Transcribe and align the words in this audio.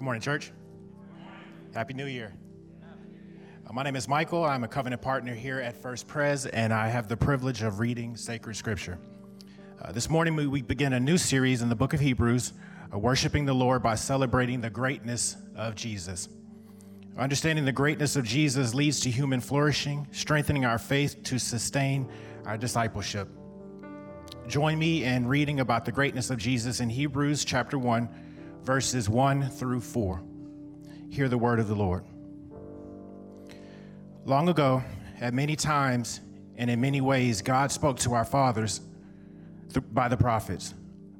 Good 0.00 0.04
morning, 0.04 0.22
church. 0.22 0.50
Happy 1.74 1.92
New 1.92 2.06
Year. 2.06 2.32
Uh, 3.66 3.74
my 3.74 3.82
name 3.82 3.96
is 3.96 4.08
Michael. 4.08 4.42
I'm 4.42 4.64
a 4.64 4.68
covenant 4.68 5.02
partner 5.02 5.34
here 5.34 5.60
at 5.60 5.76
First 5.76 6.08
Pres, 6.08 6.46
and 6.46 6.72
I 6.72 6.88
have 6.88 7.06
the 7.06 7.18
privilege 7.18 7.60
of 7.60 7.80
reading 7.80 8.16
sacred 8.16 8.56
scripture. 8.56 8.98
Uh, 9.78 9.92
this 9.92 10.08
morning, 10.08 10.36
we, 10.36 10.46
we 10.46 10.62
begin 10.62 10.94
a 10.94 11.00
new 11.00 11.18
series 11.18 11.60
in 11.60 11.68
the 11.68 11.74
book 11.74 11.92
of 11.92 12.00
Hebrews, 12.00 12.54
uh, 12.90 12.98
worshiping 12.98 13.44
the 13.44 13.52
Lord 13.52 13.82
by 13.82 13.94
celebrating 13.94 14.62
the 14.62 14.70
greatness 14.70 15.36
of 15.54 15.74
Jesus. 15.74 16.30
Understanding 17.18 17.66
the 17.66 17.70
greatness 17.70 18.16
of 18.16 18.24
Jesus 18.24 18.72
leads 18.72 19.00
to 19.00 19.10
human 19.10 19.38
flourishing, 19.38 20.08
strengthening 20.12 20.64
our 20.64 20.78
faith 20.78 21.22
to 21.24 21.38
sustain 21.38 22.08
our 22.46 22.56
discipleship. 22.56 23.28
Join 24.48 24.78
me 24.78 25.04
in 25.04 25.28
reading 25.28 25.60
about 25.60 25.84
the 25.84 25.92
greatness 25.92 26.30
of 26.30 26.38
Jesus 26.38 26.80
in 26.80 26.88
Hebrews 26.88 27.44
chapter 27.44 27.78
1, 27.78 28.08
verses 28.62 29.08
1 29.08 29.50
through 29.50 29.80
4. 29.80 30.22
Hear 31.10 31.28
the 31.28 31.38
word 31.38 31.58
of 31.58 31.68
the 31.68 31.74
Lord. 31.74 32.04
Long 34.24 34.48
ago, 34.48 34.82
at 35.20 35.34
many 35.34 35.56
times 35.56 36.20
and 36.56 36.70
in 36.70 36.80
many 36.80 37.00
ways, 37.00 37.42
God 37.42 37.72
spoke 37.72 37.98
to 38.00 38.14
our 38.14 38.24
fathers 38.24 38.80
by 39.92 40.08
the 40.08 40.16
prophets. 40.16 40.74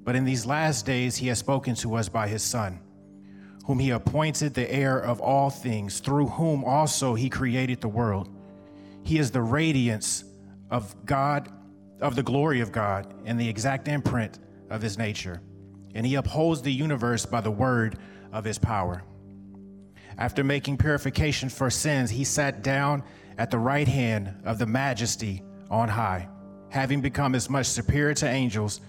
But 0.05 0.17
in 0.17 0.25
these 0.25 0.47
last 0.47 0.87
days, 0.87 1.17
he 1.17 1.29
has 1.29 1.39
spoken 1.39 1.75
to 1.77 1.95
us 1.95 2.09
by 2.09 2.29
his 2.29 2.43
Son 2.43 2.81
whom 3.71 3.79
he 3.79 3.91
appointed 3.91 4.53
the 4.53 4.69
heir 4.69 4.99
of 4.99 5.21
all 5.21 5.49
things, 5.49 6.01
through 6.01 6.27
whom 6.27 6.65
also 6.65 7.15
he 7.15 7.31
created 7.31 7.81
the 7.81 7.89
world. 7.89 8.29
He 9.05 9.19
is 9.19 9.31
the 9.31 9.43
radiance 9.43 10.25
of 10.73 10.95
God, 11.07 11.49
of 12.01 12.17
the 12.17 12.23
glory 12.25 12.61
of 12.61 12.73
God, 12.73 13.15
and 13.25 13.39
the 13.39 13.49
exact 13.49 13.87
imprint 13.87 14.41
of 14.71 14.83
his 14.83 14.99
nature. 14.99 15.41
And 15.95 16.07
he 16.07 16.15
upholds 16.15 16.63
the 16.63 16.73
universe 16.73 17.27
by 17.27 17.41
the 17.41 17.51
word 17.51 17.99
of 18.33 18.45
his 18.45 18.59
power. 18.59 19.03
After 20.19 20.45
making 20.45 20.77
purification 20.77 21.49
for 21.49 21.71
sins, 21.71 22.11
he 22.11 22.25
sat 22.25 22.63
down 22.63 23.03
at 23.39 23.51
the 23.51 23.59
right 23.59 23.89
hand 23.89 24.35
of 24.45 24.59
the 24.59 24.67
majesty 24.67 25.43
on 25.71 25.89
high, 25.89 26.29
having 26.69 27.01
become 27.01 27.35
as 27.35 27.49
much 27.49 27.67
superior 27.67 28.15
to 28.15 28.29
angels 28.29 28.81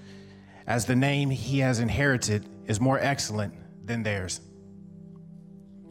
as 0.67 0.85
the 0.85 0.95
name 0.95 1.30
he 1.30 1.59
has 1.59 1.80
inherited 1.80 2.47
is 2.66 2.80
more 2.80 2.99
excellent 2.99 3.53
than 3.86 4.03
theirs. 4.03 4.41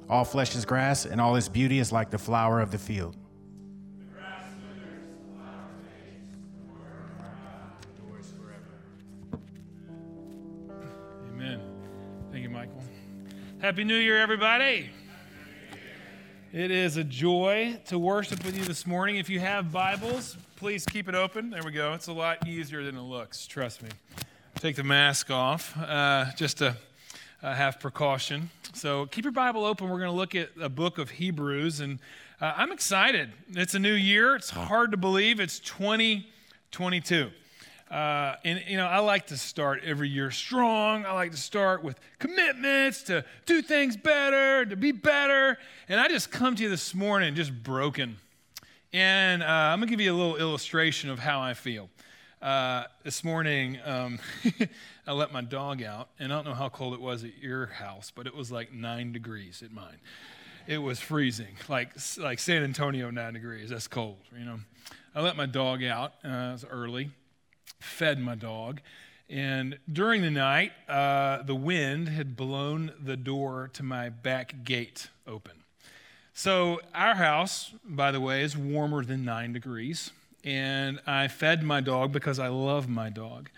All 0.08 0.24
flesh 0.24 0.56
is 0.56 0.64
grass, 0.64 1.06
and 1.06 1.20
all 1.20 1.36
its 1.36 1.48
beauty 1.48 1.78
is 1.78 1.92
like 1.92 2.11
the 2.11 2.19
flower 2.19 2.61
of 2.61 2.70
the 2.70 2.78
field. 2.78 3.17
Happy 13.71 13.85
New 13.85 13.95
Year, 13.95 14.21
everybody. 14.21 14.91
It 16.53 16.73
is 16.73 16.97
a 16.97 17.05
joy 17.05 17.79
to 17.87 18.01
worship 18.01 18.45
with 18.45 18.59
you 18.59 18.65
this 18.65 18.85
morning. 18.85 19.19
If 19.19 19.31
you 19.31 19.39
have 19.39 19.71
Bibles, 19.71 20.37
please 20.57 20.85
keep 20.85 21.09
it 21.09 21.15
open. 21.15 21.51
There 21.51 21.63
we 21.65 21.71
go. 21.71 21.93
It's 21.93 22.09
a 22.09 22.13
lot 22.13 22.48
easier 22.48 22.83
than 22.83 22.97
it 22.97 23.03
looks, 23.03 23.47
trust 23.47 23.85
me. 23.85 23.91
Take 24.57 24.75
the 24.75 24.83
mask 24.83 25.31
off 25.31 25.79
uh, 25.79 26.33
just 26.35 26.59
to 26.59 26.77
uh, 27.45 27.55
have 27.55 27.79
precaution. 27.79 28.51
So 28.75 29.07
keep 29.07 29.25
your 29.25 29.31
Bible 29.31 29.65
open. 29.65 29.89
We're 29.89 30.01
going 30.01 30.11
to 30.11 30.17
look 30.17 30.35
at 30.35 30.51
a 30.61 30.69
book 30.69 30.98
of 30.98 31.09
Hebrews, 31.09 31.79
and 31.79 32.01
uh, 32.41 32.55
I'm 32.57 32.73
excited. 32.73 33.31
It's 33.51 33.75
a 33.75 33.79
new 33.79 33.95
year. 33.95 34.35
It's 34.35 34.51
hard 34.51 34.91
to 34.91 34.97
believe 34.97 35.39
it's 35.39 35.61
2022. 35.61 37.31
Uh, 37.91 38.36
and 38.44 38.62
you 38.69 38.77
know, 38.77 38.86
I 38.86 39.00
like 39.00 39.27
to 39.28 39.36
start 39.36 39.83
every 39.84 40.08
year 40.08 40.30
strong. 40.30 41.05
I 41.05 41.12
like 41.12 41.33
to 41.33 41.36
start 41.36 41.83
with 41.83 41.98
commitments 42.20 43.02
to 43.05 43.24
do 43.46 43.62
things 43.62 43.96
better, 43.96 44.64
to 44.64 44.77
be 44.77 44.92
better. 44.92 45.58
And 45.88 45.98
I 45.98 46.06
just 46.06 46.30
come 46.30 46.55
to 46.55 46.62
you 46.62 46.68
this 46.68 46.94
morning 46.94 47.34
just 47.34 47.62
broken. 47.64 48.18
And 48.92 49.42
uh, 49.42 49.46
I'm 49.46 49.80
gonna 49.80 49.91
give 49.91 50.00
you 50.00 50.12
a 50.12 50.16
little 50.16 50.36
illustration 50.36 51.11
of 51.11 51.18
how 51.18 51.41
I 51.41 51.55
feel. 51.55 51.89
Uh, 52.40 52.84
this 53.02 53.23
morning, 53.24 53.79
um, 53.84 54.18
I 55.06 55.12
let 55.12 55.33
my 55.33 55.42
dog 55.42 55.83
out, 55.83 56.08
and 56.18 56.33
I 56.33 56.36
don't 56.36 56.46
know 56.46 56.55
how 56.55 56.68
cold 56.68 56.95
it 56.95 57.00
was 57.00 57.23
at 57.23 57.36
your 57.39 57.67
house, 57.67 58.11
but 58.14 58.27
it 58.27 58.34
was 58.34 58.50
like 58.50 58.73
nine 58.73 59.12
degrees 59.12 59.62
at 59.62 59.73
mine. 59.73 59.98
It 60.67 60.79
was 60.79 61.00
freezing, 61.00 61.56
like 61.68 61.90
like 62.18 62.39
San 62.39 62.62
Antonio 62.62 63.11
nine 63.11 63.34
degrees. 63.34 63.70
That's 63.70 63.89
cold, 63.89 64.18
you 64.39 64.45
know. 64.45 64.61
I 65.14 65.23
let 65.23 65.36
my 65.36 65.46
dog 65.46 65.83
out. 65.83 66.14
Uh, 66.24 66.29
it 66.29 66.52
was 66.52 66.64
early. 66.70 67.11
Fed 67.79 68.19
my 68.19 68.35
dog, 68.35 68.81
and 69.29 69.79
during 69.91 70.23
the 70.23 70.31
night, 70.31 70.73
uh, 70.89 71.42
the 71.42 71.55
wind 71.55 72.08
had 72.08 72.36
blown 72.36 72.92
the 73.01 73.17
door 73.17 73.70
to 73.75 73.83
my 73.83 74.08
back 74.08 74.64
gate 74.64 75.08
open. 75.27 75.53
So 76.35 76.80
our 76.95 77.14
house, 77.14 77.73
by 77.85 78.11
the 78.11 78.20
way, 78.20 78.42
is 78.42 78.57
warmer 78.57 79.05
than 79.05 79.25
nine 79.25 79.53
degrees 79.53 80.11
and 80.45 81.01
I 81.07 81.29
fed 81.29 81.63
my 81.63 81.80
dog 81.80 82.13
because 82.13 82.39
I 82.39 82.48
love 82.48 82.89
my 82.89 83.11
dog. 83.11 83.51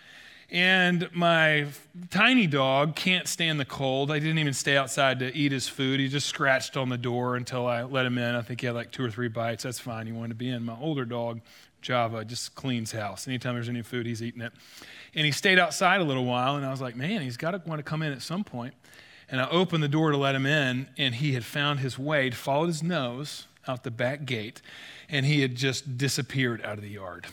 And 0.50 1.08
my 1.14 1.66
tiny 2.10 2.46
dog 2.46 2.94
can't 2.94 3.26
stand 3.26 3.58
the 3.58 3.64
cold. 3.64 4.10
I 4.10 4.18
didn't 4.18 4.38
even 4.38 4.52
stay 4.52 4.76
outside 4.76 5.20
to 5.20 5.34
eat 5.34 5.50
his 5.50 5.66
food. 5.66 5.98
He 5.98 6.08
just 6.08 6.26
scratched 6.26 6.76
on 6.76 6.90
the 6.90 6.98
door 6.98 7.36
until 7.36 7.66
I 7.66 7.84
let 7.84 8.04
him 8.04 8.18
in. 8.18 8.34
I 8.34 8.42
think 8.42 8.60
he 8.60 8.66
had 8.66 8.74
like 8.74 8.92
two 8.92 9.02
or 9.02 9.10
three 9.10 9.28
bites. 9.28 9.62
That's 9.62 9.78
fine. 9.78 10.06
He 10.06 10.12
wanted 10.12 10.30
to 10.30 10.34
be 10.34 10.50
in. 10.50 10.62
My 10.64 10.76
older 10.78 11.06
dog, 11.06 11.40
Java, 11.82 12.24
just 12.24 12.54
cleans 12.54 12.92
house. 12.92 13.28
Anytime 13.28 13.54
there's 13.54 13.68
any 13.68 13.82
food, 13.82 14.06
he's 14.06 14.22
eating 14.22 14.40
it. 14.40 14.52
And 15.14 15.26
he 15.26 15.32
stayed 15.32 15.58
outside 15.58 16.00
a 16.00 16.04
little 16.04 16.24
while, 16.24 16.56
and 16.56 16.64
I 16.64 16.70
was 16.70 16.80
like, 16.80 16.96
man, 16.96 17.20
he's 17.20 17.36
got 17.36 17.50
to 17.50 17.62
want 17.66 17.80
to 17.80 17.82
come 17.82 18.02
in 18.02 18.12
at 18.12 18.22
some 18.22 18.44
point. 18.44 18.74
And 19.28 19.40
I 19.40 19.48
opened 19.50 19.82
the 19.82 19.88
door 19.88 20.10
to 20.10 20.16
let 20.16 20.34
him 20.34 20.46
in, 20.46 20.88
and 20.96 21.16
he 21.16 21.34
had 21.34 21.44
found 21.44 21.80
his 21.80 21.98
way, 21.98 22.30
followed 22.30 22.68
his 22.68 22.82
nose 22.82 23.46
out 23.68 23.84
the 23.84 23.90
back 23.90 24.24
gate, 24.24 24.62
and 25.08 25.26
he 25.26 25.42
had 25.42 25.54
just 25.54 25.98
disappeared 25.98 26.62
out 26.64 26.78
of 26.78 26.82
the 26.82 26.90
yard. 26.90 27.26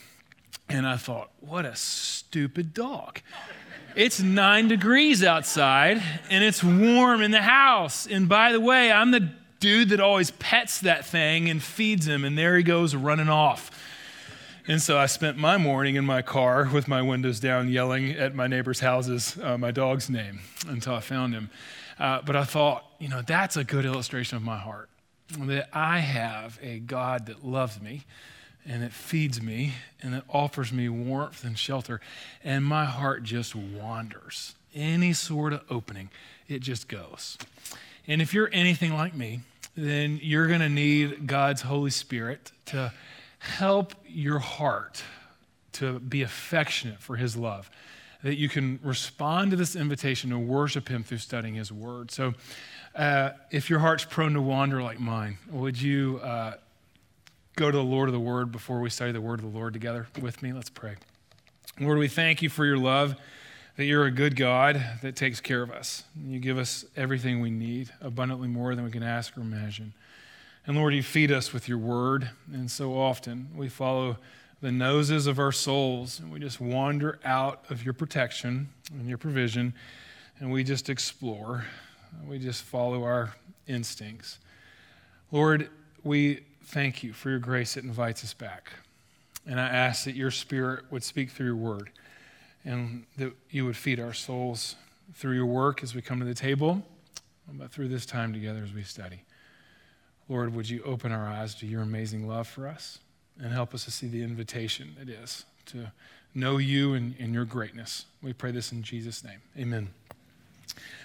And 0.68 0.86
I 0.86 0.96
thought, 0.96 1.30
what 1.40 1.64
a 1.64 1.74
stupid 1.74 2.74
dog. 2.74 3.20
It's 3.96 4.20
nine 4.20 4.68
degrees 4.68 5.24
outside 5.24 6.00
and 6.30 6.44
it's 6.44 6.62
warm 6.62 7.22
in 7.22 7.32
the 7.32 7.42
house. 7.42 8.06
And 8.06 8.28
by 8.28 8.52
the 8.52 8.60
way, 8.60 8.92
I'm 8.92 9.10
the 9.10 9.30
dude 9.58 9.88
that 9.90 10.00
always 10.00 10.30
pets 10.30 10.80
that 10.80 11.04
thing 11.04 11.50
and 11.50 11.62
feeds 11.62 12.06
him, 12.06 12.24
and 12.24 12.36
there 12.36 12.56
he 12.56 12.62
goes 12.62 12.94
running 12.94 13.28
off. 13.28 13.70
And 14.70 14.80
so 14.80 14.96
I 14.96 15.06
spent 15.06 15.36
my 15.36 15.56
morning 15.56 15.96
in 15.96 16.06
my 16.06 16.22
car 16.22 16.68
with 16.72 16.86
my 16.86 17.02
windows 17.02 17.40
down, 17.40 17.68
yelling 17.68 18.12
at 18.12 18.36
my 18.36 18.46
neighbor's 18.46 18.78
houses 18.78 19.36
uh, 19.42 19.58
my 19.58 19.72
dog's 19.72 20.08
name 20.08 20.42
until 20.68 20.94
I 20.94 21.00
found 21.00 21.34
him. 21.34 21.50
Uh, 21.98 22.22
but 22.24 22.36
I 22.36 22.44
thought, 22.44 22.84
you 23.00 23.08
know, 23.08 23.20
that's 23.20 23.56
a 23.56 23.64
good 23.64 23.84
illustration 23.84 24.36
of 24.36 24.44
my 24.44 24.58
heart 24.58 24.88
that 25.40 25.68
I 25.72 25.98
have 25.98 26.60
a 26.62 26.78
God 26.78 27.26
that 27.26 27.44
loves 27.44 27.80
me 27.82 28.04
and 28.64 28.84
that 28.84 28.92
feeds 28.92 29.42
me 29.42 29.72
and 30.02 30.14
that 30.14 30.22
offers 30.28 30.72
me 30.72 30.88
warmth 30.88 31.42
and 31.42 31.58
shelter. 31.58 32.00
And 32.44 32.64
my 32.64 32.84
heart 32.84 33.24
just 33.24 33.56
wanders. 33.56 34.54
Any 34.72 35.14
sort 35.14 35.52
of 35.52 35.64
opening, 35.68 36.10
it 36.46 36.60
just 36.60 36.86
goes. 36.86 37.38
And 38.06 38.22
if 38.22 38.32
you're 38.32 38.50
anything 38.52 38.94
like 38.94 39.16
me, 39.16 39.40
then 39.76 40.20
you're 40.22 40.46
going 40.46 40.60
to 40.60 40.68
need 40.68 41.26
God's 41.26 41.62
Holy 41.62 41.90
Spirit 41.90 42.52
to 42.66 42.92
help 43.40 43.94
your 44.06 44.38
heart 44.38 45.02
to 45.72 45.98
be 45.98 46.22
affectionate 46.22 47.00
for 47.00 47.16
His 47.16 47.36
love. 47.36 47.70
That 48.22 48.36
you 48.36 48.48
can 48.48 48.78
respond 48.82 49.50
to 49.50 49.56
this 49.56 49.74
invitation 49.74 50.30
to 50.30 50.38
worship 50.38 50.88
Him 50.88 51.02
through 51.02 51.18
studying 51.18 51.54
His 51.54 51.72
Word. 51.72 52.10
So, 52.10 52.34
uh, 52.94 53.30
if 53.50 53.70
your 53.70 53.78
heart's 53.78 54.04
prone 54.04 54.34
to 54.34 54.42
wander 54.42 54.82
like 54.82 55.00
mine, 55.00 55.38
would 55.50 55.80
you 55.80 56.20
uh, 56.22 56.54
go 57.56 57.70
to 57.70 57.76
the 57.76 57.84
Lord 57.84 58.08
of 58.08 58.12
the 58.12 58.20
Word 58.20 58.52
before 58.52 58.80
we 58.80 58.90
study 58.90 59.12
the 59.12 59.20
Word 59.20 59.40
of 59.40 59.50
the 59.50 59.58
Lord 59.58 59.72
together 59.72 60.06
with 60.20 60.42
me? 60.42 60.52
Let's 60.52 60.70
pray. 60.70 60.96
Lord, 61.78 61.98
we 61.98 62.08
thank 62.08 62.42
you 62.42 62.50
for 62.50 62.66
your 62.66 62.76
love, 62.76 63.16
that 63.76 63.84
you're 63.84 64.04
a 64.04 64.10
good 64.10 64.36
God 64.36 64.84
that 65.02 65.16
takes 65.16 65.40
care 65.40 65.62
of 65.62 65.70
us. 65.70 66.04
You 66.22 66.40
give 66.40 66.58
us 66.58 66.84
everything 66.96 67.40
we 67.40 67.50
need, 67.50 67.90
abundantly 68.02 68.48
more 68.48 68.74
than 68.74 68.84
we 68.84 68.90
can 68.90 69.02
ask 69.02 69.34
or 69.38 69.40
imagine. 69.40 69.94
And 70.66 70.76
Lord, 70.76 70.94
you 70.94 71.02
feed 71.02 71.32
us 71.32 71.52
with 71.52 71.68
your 71.68 71.78
word. 71.78 72.30
And 72.52 72.70
so 72.70 72.98
often 72.98 73.48
we 73.54 73.68
follow 73.68 74.18
the 74.60 74.70
noses 74.70 75.26
of 75.26 75.38
our 75.38 75.52
souls 75.52 76.20
and 76.20 76.30
we 76.30 76.38
just 76.38 76.60
wander 76.60 77.18
out 77.24 77.64
of 77.70 77.82
your 77.82 77.94
protection 77.94 78.68
and 78.92 79.08
your 79.08 79.18
provision 79.18 79.74
and 80.38 80.52
we 80.52 80.64
just 80.64 80.90
explore. 80.90 81.64
We 82.26 82.38
just 82.38 82.62
follow 82.62 83.04
our 83.04 83.34
instincts. 83.66 84.38
Lord, 85.32 85.70
we 86.02 86.40
thank 86.64 87.02
you 87.02 87.12
for 87.12 87.30
your 87.30 87.38
grace 87.38 87.74
that 87.74 87.84
invites 87.84 88.22
us 88.24 88.34
back. 88.34 88.72
And 89.46 89.58
I 89.58 89.68
ask 89.68 90.04
that 90.04 90.14
your 90.14 90.30
spirit 90.30 90.84
would 90.90 91.02
speak 91.02 91.30
through 91.30 91.46
your 91.46 91.56
word 91.56 91.90
and 92.64 93.04
that 93.16 93.32
you 93.50 93.64
would 93.64 93.76
feed 93.76 93.98
our 93.98 94.12
souls 94.12 94.76
through 95.14 95.32
your 95.32 95.46
work 95.46 95.82
as 95.82 95.94
we 95.94 96.02
come 96.02 96.18
to 96.20 96.26
the 96.26 96.34
table, 96.34 96.82
but 97.54 97.70
through 97.70 97.88
this 97.88 98.04
time 98.04 98.32
together 98.32 98.62
as 98.62 98.72
we 98.72 98.82
study. 98.82 99.22
Lord, 100.30 100.54
would 100.54 100.70
you 100.70 100.80
open 100.84 101.10
our 101.10 101.26
eyes 101.26 101.56
to 101.56 101.66
your 101.66 101.82
amazing 101.82 102.28
love 102.28 102.46
for 102.46 102.68
us 102.68 103.00
and 103.42 103.52
help 103.52 103.74
us 103.74 103.84
to 103.86 103.90
see 103.90 104.06
the 104.06 104.22
invitation 104.22 104.94
it 105.02 105.08
is 105.08 105.44
to 105.66 105.90
know 106.36 106.58
you 106.58 106.94
and, 106.94 107.16
and 107.18 107.34
your 107.34 107.44
greatness. 107.44 108.06
We 108.22 108.32
pray 108.32 108.52
this 108.52 108.70
in 108.70 108.84
Jesus' 108.84 109.24
name. 109.24 109.40
Amen. 109.58 109.88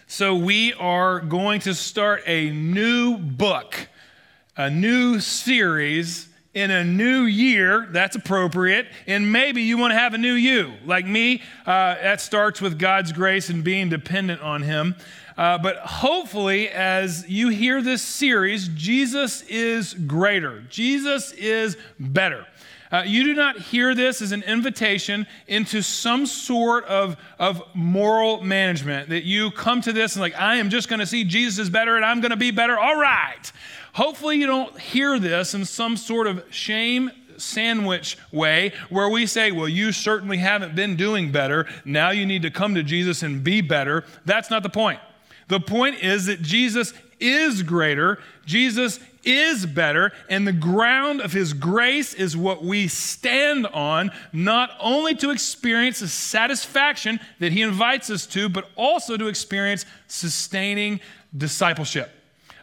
So, 0.06 0.36
we 0.36 0.74
are 0.74 1.20
going 1.22 1.60
to 1.62 1.74
start 1.74 2.22
a 2.28 2.52
new 2.52 3.18
book, 3.18 3.88
a 4.56 4.70
new 4.70 5.20
series 5.20 6.30
in 6.54 6.70
a 6.70 6.84
new 6.84 7.24
year. 7.24 7.88
That's 7.90 8.16
appropriate. 8.16 8.86
And 9.08 9.32
maybe 9.32 9.64
you 9.64 9.80
want 9.80 9.90
to 9.90 9.98
have 9.98 10.14
a 10.14 10.20
new 10.20 10.34
you. 10.34 10.74
Like 10.86 11.08
me, 11.08 11.42
uh, 11.66 11.96
that 11.96 12.22
starts 12.22 12.62
with 12.62 12.78
God's 12.78 13.12
grace 13.12 13.50
and 13.50 13.64
being 13.64 13.90
dependent 13.90 14.42
on 14.42 14.62
Him. 14.62 14.96
Uh, 15.38 15.58
but 15.58 15.78
hopefully, 15.78 16.70
as 16.70 17.28
you 17.28 17.50
hear 17.50 17.82
this 17.82 18.02
series, 18.02 18.70
Jesus 18.70 19.42
is 19.44 19.94
greater, 19.94 20.62
Jesus 20.70 21.32
is 21.34 21.78
better. 22.00 22.46
Uh, 22.92 23.04
you 23.06 23.24
do 23.24 23.34
not 23.34 23.60
hear 23.60 23.96
this 23.96 24.22
as 24.22 24.32
an 24.32 24.44
invitation 24.44 25.26
into 25.48 25.82
some 25.82 26.26
sort 26.26 26.86
of, 26.86 27.18
of 27.40 27.62
moral 27.74 28.42
management 28.42 29.10
that 29.10 29.24
you 29.24 29.52
come 29.52 29.82
to 29.82 29.92
this 29.92 30.16
and, 30.16 30.22
like, 30.22 30.36
I 30.36 30.58
am 30.58 30.70
just 30.70 30.88
going 30.88 31.00
to 31.00 31.06
see 31.06 31.24
Jesus 31.24 31.60
is 31.60 31.70
better 31.70 31.96
and 31.96 32.06
I'm 32.06 32.22
going 32.22 32.32
to 32.32 32.38
be 32.38 32.52
better. 32.52 32.78
All 32.78 32.96
right. 32.96 33.52
Hopefully, 33.94 34.38
you 34.38 34.46
don't 34.46 34.80
hear 34.80 35.20
this 35.20 35.54
in 35.54 35.66
some 35.66 35.98
sort 35.98 36.28
of 36.28 36.46
shame 36.52 37.12
sandwich 37.38 38.18
way 38.32 38.72
where 38.90 39.10
we 39.10 39.26
say, 39.26 39.52
Well, 39.52 39.68
you 39.68 39.92
certainly 39.92 40.38
haven't 40.38 40.76
been 40.76 40.96
doing 40.96 41.32
better. 41.32 41.68
Now 41.84 42.12
you 42.12 42.26
need 42.26 42.44
to 42.44 42.52
come 42.52 42.76
to 42.76 42.84
Jesus 42.84 43.24
and 43.24 43.44
be 43.44 43.62
better. 43.62 44.06
That's 44.26 44.50
not 44.50 44.64
the 44.64 44.70
point. 44.70 45.00
The 45.48 45.60
point 45.60 46.04
is 46.04 46.26
that 46.26 46.42
Jesus 46.42 46.94
is 47.20 47.64
greater, 47.64 48.20
Jesus 48.46 49.00
is 49.24 49.66
better, 49.66 50.12
and 50.30 50.48
the 50.48 50.54
ground 50.54 51.22
of 51.22 51.34
his 51.34 51.54
grace 51.54 52.14
is 52.14 52.38
what 52.38 52.64
we 52.64 52.88
stand 52.88 53.66
on, 53.68 54.12
not 54.32 54.72
only 54.80 55.16
to 55.16 55.32
experience 55.32 56.00
the 56.00 56.08
satisfaction 56.08 57.20
that 57.40 57.52
he 57.52 57.62
invites 57.62 58.10
us 58.10 58.28
to, 58.28 58.50
but 58.50 58.70
also 58.76 59.18
to 59.18 59.28
experience 59.28 59.86
sustaining 60.08 61.00
discipleship. 61.36 62.12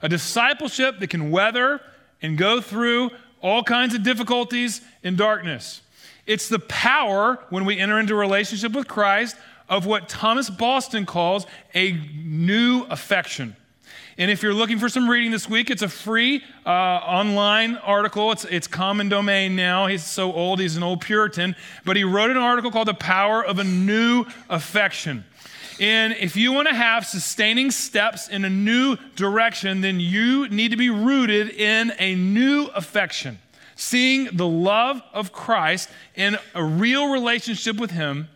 A 0.03 0.09
discipleship 0.09 0.99
that 1.01 1.11
can 1.11 1.31
weather 1.31 1.81
and 2.21 2.39
go 2.39 2.61
through 2.61 3.11
all 3.41 3.65
kinds 3.65 3.95
of 3.95 4.03
difficulties 4.03 4.81
in 5.03 5.17
darkness. 5.17 5.81
It's 6.27 6.49
the 6.49 6.61
power 6.61 7.41
when 7.51 7.65
we 7.65 7.79
enter 7.79 7.99
into 7.99 8.15
a 8.15 8.19
relationship 8.19 8.73
with 8.73 8.87
Christ 8.87 9.37
of 9.73 9.87
what 9.87 10.07
Thomas 10.07 10.51
Boston 10.51 11.07
calls 11.07 11.47
a 11.75 11.93
new 12.15 12.85
affection. 12.91 13.57
And 14.19 14.31
if 14.31 14.43
you're 14.43 14.53
looking 14.53 14.79
for 14.79 14.91
some 14.91 15.09
reading 15.09 15.31
this 15.31 15.49
week, 15.49 15.71
it's 15.71 15.81
a 15.81 15.89
free 15.89 16.45
uh, 16.67 16.69
online 16.69 17.77
article. 17.77 18.31
It's, 18.33 18.45
it's 18.45 18.67
common 18.67 19.09
domain 19.09 19.57
now. 19.57 19.87
He's 19.87 20.05
so 20.05 20.31
old, 20.31 20.61
he's 20.61 20.77
an 20.77 20.83
old 20.83 21.01
Puritan. 21.01 21.57
But 21.87 21.97
he 21.97 22.05
wrote 22.05 22.31
an 22.31 22.37
article 22.37 22.71
called 22.71 22.89
The 22.89 22.93
Power 22.93 23.43
of 23.43 23.59
a 23.59 23.65
New 23.65 24.27
Affection. 24.51 25.25
And 25.81 26.13
if 26.21 26.37
you 26.37 26.53
want 26.53 26.69
to 26.69 26.75
have 26.75 27.07
sustaining 27.07 27.71
steps 27.71 28.29
in 28.29 28.45
a 28.45 28.51
new 28.51 28.99
direction, 29.17 29.81
then 29.81 30.01
you 30.01 30.51
need 30.51 30.73
to 30.73 30.77
be 30.77 30.91
rooted 30.91 31.49
in 31.49 31.95
a 31.99 32.15
new 32.15 32.67
affection, 32.75 33.39
seeing 33.75 34.29
the 34.35 34.47
love 34.47 35.01
of 35.15 35.33
Christ 35.33 35.89
in 36.15 36.37
a 36.55 36.63
real 36.63 37.11
relationship 37.11 37.79
with 37.79 37.93
Him 37.93 38.29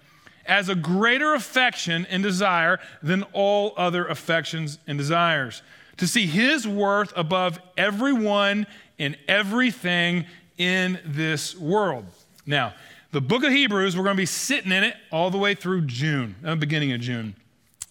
as 0.49 0.69
a 0.69 0.75
greater 0.75 1.35
affection 1.35 2.07
and 2.11 2.23
desire 2.23 2.79
than 3.03 3.23
all 3.33 3.75
other 3.77 4.07
affections 4.07 4.79
and 4.87 4.99
desires. 4.99 5.63
To 5.99 6.07
see 6.07 6.27
his 6.27 6.67
worth 6.67 7.13
above 7.17 7.59
everyone 7.77 8.67
and 8.99 9.17
everything 9.29 10.27
in 10.59 10.99
this 11.05 11.57
world. 11.57 12.07
Now, 12.47 12.75
the 13.13 13.21
book 13.21 13.45
of 13.45 13.53
Hebrews, 13.53 13.97
we're 13.97 14.05
going 14.05 14.17
to 14.17 14.21
be 14.21 14.27
sitting 14.27 14.73
in 14.73 14.85
it 14.85 14.97
all 15.11 15.31
the 15.31 15.39
way 15.39 15.55
through 15.55 15.83
June, 15.83 16.35
the 16.43 16.53
uh, 16.53 16.57
beginning 16.57 16.93
of 16.93 17.01
June. 17.01 17.35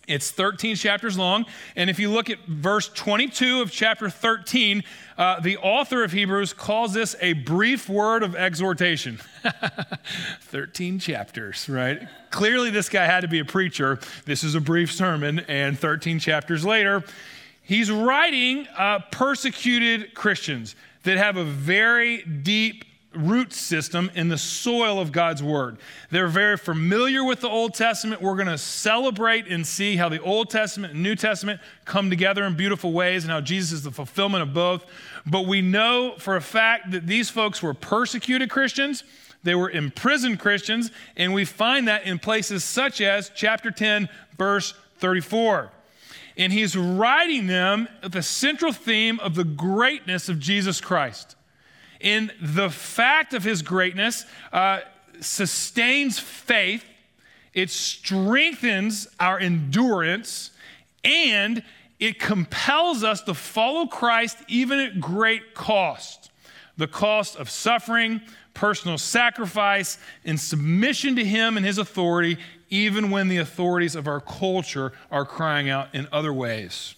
It's 0.08 0.32
13 0.32 0.76
chapters 0.76 1.18
long. 1.18 1.46
And 1.76 1.90
if 1.90 2.00
you 2.00 2.12
look 2.12 2.30
at 2.30 2.40
verse 2.46 2.90
22 2.90 3.62
of 3.62 3.72
chapter 3.72 4.10
13, 4.10 4.84
uh, 5.18 5.40
the 5.40 5.58
author 5.58 6.04
of 6.04 6.12
Hebrews 6.12 6.54
calls 6.54 6.94
this 6.94 7.16
a 7.22 7.34
brief 7.34 7.90
word 7.90 8.24
of 8.24 8.36
exhortation. 8.36 9.20
13 10.42 11.00
chapters, 11.00 11.68
right? 11.70 12.08
Clearly, 12.30 12.70
this 12.70 12.90
guy 12.90 13.06
had 13.06 13.22
to 13.22 13.28
be 13.28 13.40
a 13.40 13.46
preacher. 13.46 14.00
This 14.26 14.44
is 14.44 14.56
a 14.56 14.62
brief 14.62 14.92
sermon, 14.92 15.40
and 15.48 15.80
13 15.80 16.20
chapters 16.20 16.66
later, 16.66 17.04
he's 17.62 17.92
writing 17.92 18.68
uh, 18.78 19.00
persecuted 19.12 20.14
Christians 20.14 20.76
that 21.04 21.18
have 21.18 21.38
a 21.38 21.44
very 21.44 22.24
deep 22.24 22.84
root 23.16 23.54
system 23.54 24.12
in 24.16 24.28
the 24.28 24.38
soil 24.38 25.00
of 25.00 25.12
God's 25.12 25.42
Word. 25.42 25.78
They're 26.12 26.28
very 26.28 26.58
familiar 26.58 27.24
with 27.24 27.42
the 27.42 27.50
Old 27.50 27.74
Testament. 27.74 28.22
We're 28.22 28.36
going 28.36 28.48
to 28.48 28.58
celebrate 28.58 29.48
and 29.48 29.66
see 29.66 29.96
how 29.96 30.10
the 30.10 30.22
Old 30.22 30.50
Testament 30.50 30.94
and 30.94 31.04
New 31.04 31.16
Testament 31.16 31.62
come 31.86 32.10
together 32.10 32.44
in 32.44 32.56
beautiful 32.56 32.92
ways 32.92 33.24
and 33.24 33.32
how 33.32 33.42
Jesus 33.42 33.72
is 33.72 33.84
the 33.84 33.92
fulfillment 33.92 34.42
of 34.44 34.54
both. 34.54 34.86
But 35.26 35.48
we 35.48 35.62
know 35.62 36.16
for 36.18 36.36
a 36.36 36.42
fact 36.42 36.92
that 36.92 37.08
these 37.08 37.30
folks 37.30 37.62
were 37.62 37.74
persecuted 37.74 38.50
Christians. 38.50 39.04
They 39.44 39.56
were 39.56 39.70
imprisoned 39.70 40.40
Christians, 40.40 40.90
and 41.16 41.34
we 41.34 41.46
find 41.46 41.88
that 41.88 42.06
in 42.06 42.18
places 42.18 42.64
such 42.64 43.00
as 43.00 43.32
chapter 43.36 43.70
10, 43.70 44.10
verse 44.38 44.74
34. 44.98 45.72
And 46.38 46.52
he's 46.52 46.76
writing 46.76 47.48
them 47.48 47.88
the 48.02 48.24
central 48.24 48.74
theme 48.74 49.20
of 49.20 49.36
the 49.36 49.44
greatness 49.44 50.30
of 50.30 50.40
Jesus 50.40 50.82
Christ 50.82 51.35
in 52.06 52.32
the 52.40 52.70
fact 52.70 53.34
of 53.34 53.44
his 53.44 53.64
greatness 53.64 54.26
uh, 54.54 54.82
sustains 55.20 56.20
faith, 56.20 56.86
it 57.52 57.72
strengthens 57.72 59.08
our 59.20 59.40
endurance, 59.40 60.52
and 61.04 61.64
it 62.00 62.20
compels 62.20 63.04
us 63.04 63.24
to 63.24 63.34
follow 63.34 63.88
Christ 63.88 64.38
even 64.48 64.80
at 64.80 65.02
great 65.02 65.56
cost 65.56 66.30
the 66.78 66.88
cost 66.88 67.38
of 67.38 67.50
suffering, 67.50 68.22
personal 68.54 68.98
sacrifice, 68.98 69.98
and 70.26 70.38
submission 70.38 71.16
to 71.16 71.24
Him 71.24 71.56
and 71.56 71.66
His 71.66 71.78
authority, 71.78 72.38
even 72.70 73.12
when 73.12 73.30
the 73.30 73.38
authorities 73.38 73.96
of 73.96 74.10
our 74.10 74.20
culture 74.20 74.92
are 75.10 75.24
crying 75.24 75.70
out 75.70 75.96
in 75.96 76.06
other 76.12 76.34
ways. 76.34 76.96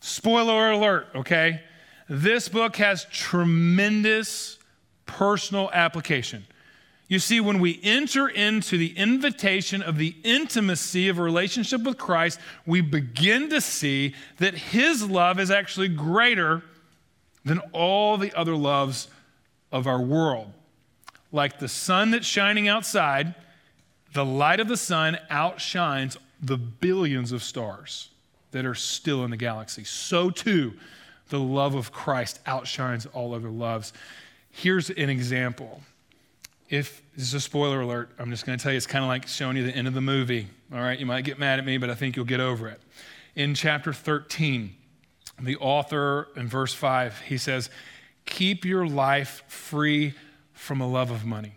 Spoiler 0.00 0.72
alert, 0.72 1.06
okay? 1.14 1.62
This 2.08 2.48
book 2.48 2.76
has 2.76 3.06
tremendous 3.06 4.58
personal 5.06 5.70
application. 5.72 6.46
You 7.08 7.18
see, 7.18 7.40
when 7.40 7.60
we 7.60 7.80
enter 7.82 8.28
into 8.28 8.78
the 8.78 8.96
invitation 8.96 9.82
of 9.82 9.98
the 9.98 10.16
intimacy 10.24 11.08
of 11.08 11.18
a 11.18 11.22
relationship 11.22 11.82
with 11.82 11.98
Christ, 11.98 12.40
we 12.66 12.80
begin 12.80 13.50
to 13.50 13.60
see 13.60 14.14
that 14.38 14.54
His 14.54 15.08
love 15.08 15.38
is 15.38 15.50
actually 15.50 15.88
greater 15.88 16.62
than 17.44 17.58
all 17.72 18.16
the 18.16 18.32
other 18.34 18.56
loves 18.56 19.08
of 19.70 19.86
our 19.86 20.00
world. 20.00 20.52
Like 21.30 21.58
the 21.58 21.68
sun 21.68 22.10
that's 22.10 22.26
shining 22.26 22.68
outside, 22.68 23.34
the 24.14 24.24
light 24.24 24.60
of 24.60 24.68
the 24.68 24.76
sun 24.76 25.18
outshines 25.30 26.16
the 26.40 26.56
billions 26.56 27.32
of 27.32 27.42
stars 27.42 28.10
that 28.52 28.64
are 28.64 28.74
still 28.74 29.24
in 29.24 29.30
the 29.30 29.36
galaxy. 29.36 29.84
So 29.84 30.30
too, 30.30 30.74
the 31.34 31.40
love 31.40 31.74
of 31.74 31.90
Christ 31.90 32.38
outshines 32.46 33.06
all 33.06 33.34
other 33.34 33.50
loves. 33.50 33.92
Here's 34.52 34.88
an 34.88 35.10
example. 35.10 35.82
If 36.70 37.02
this 37.16 37.26
is 37.26 37.34
a 37.34 37.40
spoiler 37.40 37.80
alert, 37.80 38.10
I'm 38.20 38.30
just 38.30 38.46
going 38.46 38.56
to 38.56 38.62
tell 38.62 38.70
you 38.70 38.76
it's 38.76 38.86
kind 38.86 39.04
of 39.04 39.08
like 39.08 39.26
showing 39.26 39.56
you 39.56 39.64
the 39.64 39.74
end 39.74 39.88
of 39.88 39.94
the 39.94 40.00
movie. 40.00 40.46
All 40.72 40.78
right, 40.78 40.96
you 40.96 41.06
might 41.06 41.24
get 41.24 41.40
mad 41.40 41.58
at 41.58 41.66
me, 41.66 41.76
but 41.76 41.90
I 41.90 41.96
think 41.96 42.14
you'll 42.14 42.24
get 42.24 42.38
over 42.38 42.68
it. 42.68 42.80
In 43.34 43.56
chapter 43.56 43.92
13, 43.92 44.76
the 45.42 45.56
author 45.56 46.28
in 46.36 46.46
verse 46.46 46.72
5, 46.72 47.22
he 47.22 47.36
says, 47.36 47.68
Keep 48.26 48.64
your 48.64 48.86
life 48.86 49.42
free 49.48 50.14
from 50.52 50.80
a 50.80 50.88
love 50.88 51.10
of 51.10 51.24
money. 51.24 51.54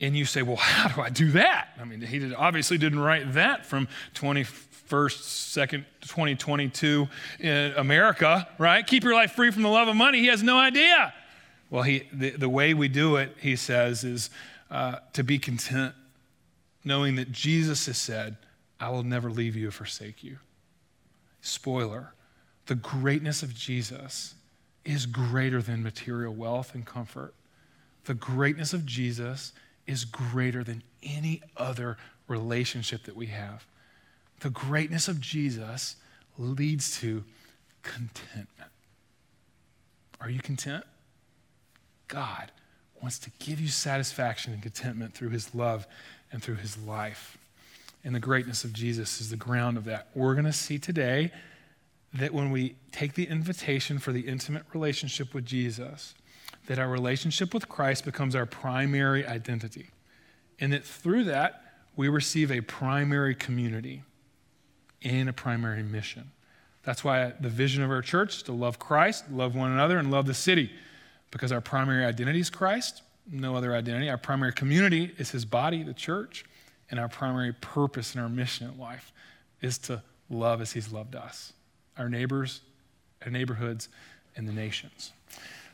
And 0.00 0.16
you 0.16 0.24
say, 0.24 0.40
Well, 0.40 0.56
how 0.56 0.88
do 0.88 1.02
I 1.02 1.10
do 1.10 1.32
that? 1.32 1.68
I 1.78 1.84
mean, 1.84 2.00
he 2.00 2.32
obviously 2.32 2.78
didn't 2.78 3.00
write 3.00 3.34
that 3.34 3.66
from 3.66 3.88
20 4.14 4.44
first, 4.88 5.52
second, 5.52 5.84
2022 6.00 7.08
in 7.40 7.72
America, 7.76 8.48
right? 8.58 8.86
Keep 8.86 9.04
your 9.04 9.14
life 9.14 9.32
free 9.32 9.50
from 9.50 9.62
the 9.62 9.68
love 9.68 9.86
of 9.86 9.96
money. 9.96 10.20
He 10.20 10.26
has 10.26 10.42
no 10.42 10.58
idea. 10.58 11.12
Well, 11.70 11.82
he, 11.82 12.08
the, 12.12 12.30
the 12.30 12.48
way 12.48 12.72
we 12.72 12.88
do 12.88 13.16
it, 13.16 13.36
he 13.38 13.54
says, 13.54 14.02
is 14.02 14.30
uh, 14.70 14.96
to 15.12 15.22
be 15.22 15.38
content, 15.38 15.94
knowing 16.84 17.16
that 17.16 17.30
Jesus 17.30 17.86
has 17.86 17.98
said, 17.98 18.36
I 18.80 18.88
will 18.88 19.02
never 19.02 19.30
leave 19.30 19.56
you 19.56 19.68
or 19.68 19.72
forsake 19.72 20.24
you. 20.24 20.38
Spoiler 21.40 22.14
the 22.66 22.74
greatness 22.74 23.42
of 23.42 23.54
Jesus 23.54 24.34
is 24.84 25.06
greater 25.06 25.62
than 25.62 25.82
material 25.82 26.34
wealth 26.34 26.74
and 26.74 26.84
comfort. 26.84 27.32
The 28.04 28.12
greatness 28.12 28.74
of 28.74 28.84
Jesus 28.84 29.54
is 29.86 30.04
greater 30.04 30.62
than 30.62 30.82
any 31.02 31.40
other 31.56 31.96
relationship 32.26 33.04
that 33.04 33.16
we 33.16 33.26
have 33.28 33.66
the 34.40 34.50
greatness 34.50 35.08
of 35.08 35.20
Jesus 35.20 35.96
leads 36.38 37.00
to 37.00 37.24
contentment. 37.82 38.70
Are 40.20 40.30
you 40.30 40.40
content? 40.40 40.84
God 42.08 42.50
wants 43.00 43.18
to 43.20 43.30
give 43.38 43.60
you 43.60 43.68
satisfaction 43.68 44.52
and 44.52 44.62
contentment 44.62 45.14
through 45.14 45.30
his 45.30 45.54
love 45.54 45.86
and 46.32 46.42
through 46.42 46.56
his 46.56 46.76
life. 46.78 47.38
and 48.04 48.14
the 48.14 48.20
greatness 48.20 48.62
of 48.62 48.72
Jesus 48.72 49.20
is 49.20 49.28
the 49.28 49.36
ground 49.36 49.76
of 49.76 49.84
that. 49.84 50.08
We're 50.14 50.34
going 50.34 50.46
to 50.46 50.52
see 50.52 50.78
today 50.78 51.32
that 52.14 52.32
when 52.32 52.50
we 52.50 52.76
take 52.92 53.14
the 53.14 53.24
invitation 53.24 53.98
for 53.98 54.12
the 54.12 54.20
intimate 54.20 54.62
relationship 54.72 55.34
with 55.34 55.44
Jesus, 55.44 56.14
that 56.66 56.78
our 56.78 56.88
relationship 56.88 57.52
with 57.52 57.68
Christ 57.68 58.04
becomes 58.04 58.36
our 58.36 58.46
primary 58.46 59.26
identity. 59.26 59.90
And 60.60 60.72
that 60.72 60.84
through 60.84 61.24
that, 61.24 61.62
we 61.96 62.08
receive 62.08 62.52
a 62.52 62.60
primary 62.60 63.34
community 63.34 64.04
and 65.02 65.28
a 65.28 65.32
primary 65.32 65.82
mission. 65.82 66.30
That's 66.82 67.04
why 67.04 67.32
the 67.40 67.48
vision 67.48 67.82
of 67.82 67.90
our 67.90 68.02
church 68.02 68.36
is 68.36 68.42
to 68.44 68.52
love 68.52 68.78
Christ, 68.78 69.30
love 69.30 69.54
one 69.54 69.70
another, 69.72 69.98
and 69.98 70.10
love 70.10 70.26
the 70.26 70.34
city. 70.34 70.70
Because 71.30 71.52
our 71.52 71.60
primary 71.60 72.04
identity 72.04 72.40
is 72.40 72.48
Christ, 72.48 73.02
no 73.30 73.54
other 73.54 73.74
identity. 73.74 74.08
Our 74.08 74.16
primary 74.16 74.52
community 74.52 75.14
is 75.18 75.30
his 75.30 75.44
body, 75.44 75.82
the 75.82 75.92
church. 75.92 76.44
And 76.90 76.98
our 76.98 77.08
primary 77.08 77.52
purpose 77.52 78.14
and 78.14 78.22
our 78.22 78.28
mission 78.30 78.70
in 78.70 78.78
life 78.78 79.12
is 79.60 79.76
to 79.78 80.02
love 80.30 80.60
as 80.60 80.72
he's 80.72 80.90
loved 80.90 81.14
us, 81.14 81.52
our 81.98 82.08
neighbors, 82.08 82.62
our 83.24 83.30
neighborhoods, 83.30 83.88
and 84.36 84.48
the 84.48 84.52
nations. 84.52 85.12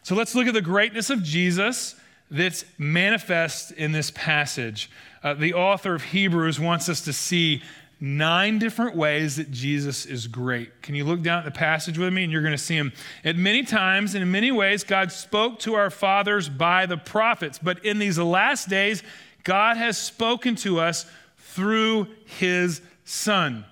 So 0.02 0.14
let's 0.14 0.34
look 0.34 0.46
at 0.46 0.54
the 0.54 0.62
greatness 0.62 1.10
of 1.10 1.22
Jesus 1.22 1.94
that's 2.30 2.64
manifest 2.78 3.72
in 3.72 3.92
this 3.92 4.10
passage. 4.10 4.90
Uh, 5.22 5.34
the 5.34 5.54
author 5.54 5.94
of 5.94 6.02
Hebrews 6.02 6.58
wants 6.58 6.88
us 6.88 7.00
to 7.02 7.12
see 7.12 7.62
nine 8.00 8.58
different 8.58 8.96
ways 8.96 9.36
that 9.36 9.50
Jesus 9.50 10.06
is 10.06 10.26
great. 10.26 10.82
Can 10.82 10.94
you 10.94 11.04
look 11.04 11.22
down 11.22 11.38
at 11.38 11.44
the 11.44 11.50
passage 11.50 11.98
with 11.98 12.12
me 12.12 12.24
and 12.24 12.32
you're 12.32 12.42
going 12.42 12.52
to 12.52 12.58
see 12.58 12.76
him? 12.76 12.92
At 13.24 13.36
many 13.36 13.62
times 13.62 14.14
and 14.14 14.22
in 14.22 14.30
many 14.30 14.52
ways, 14.52 14.84
God 14.84 15.12
spoke 15.12 15.58
to 15.60 15.74
our 15.74 15.90
fathers 15.90 16.48
by 16.48 16.86
the 16.86 16.96
prophets, 16.96 17.58
but 17.62 17.84
in 17.84 17.98
these 17.98 18.18
last 18.18 18.68
days, 18.68 19.02
God 19.42 19.76
has 19.76 19.98
spoken 19.98 20.54
to 20.56 20.80
us 20.80 21.06
through 21.38 22.08
his 22.24 22.80
Son. 23.04 23.64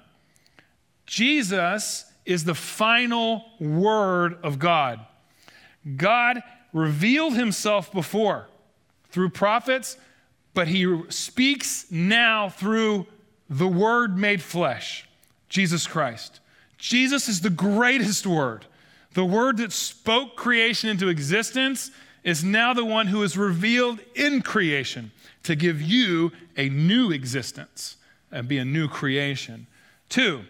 Jesus 1.07 2.05
is 2.25 2.45
the 2.45 2.55
final 2.55 3.45
word 3.59 4.39
of 4.43 4.59
God. 4.59 5.01
God 5.97 6.43
revealed 6.73 7.35
himself 7.35 7.93
before 7.93 8.49
through 9.11 9.31
prophets, 9.31 9.97
but 10.55 10.69
he 10.69 11.03
speaks 11.09 11.91
now 11.91 12.49
through 12.49 13.07
the 13.59 13.69
Word 13.69 14.17
made 14.17 14.41
flesh, 14.41 15.07
Jesus 15.51 15.87
Christ. 15.87 16.41
Jesus 16.79 17.29
is 17.29 17.43
the 17.43 17.51
greatest 17.51 18.27
Word. 18.27 18.65
The 19.13 19.27
Word 19.27 19.59
that 19.59 19.73
spoke 19.73 20.37
creation 20.37 20.89
into 20.89 21.09
existence 21.09 21.91
is 22.25 22.43
now 22.43 22.73
the 22.73 22.85
one 22.85 23.09
who 23.09 23.23
is 23.23 23.37
revealed 23.37 24.01
in 24.15 24.41
creation 24.41 25.13
to 25.43 25.55
give 25.55 25.83
you 25.83 26.33
a 26.57 26.71
new 26.71 27.11
existence 27.11 27.97
and 28.31 28.49
be 28.49 28.57
a 28.57 28.65
new 28.65 28.89
creation. 28.89 29.67
Two, 30.09 30.45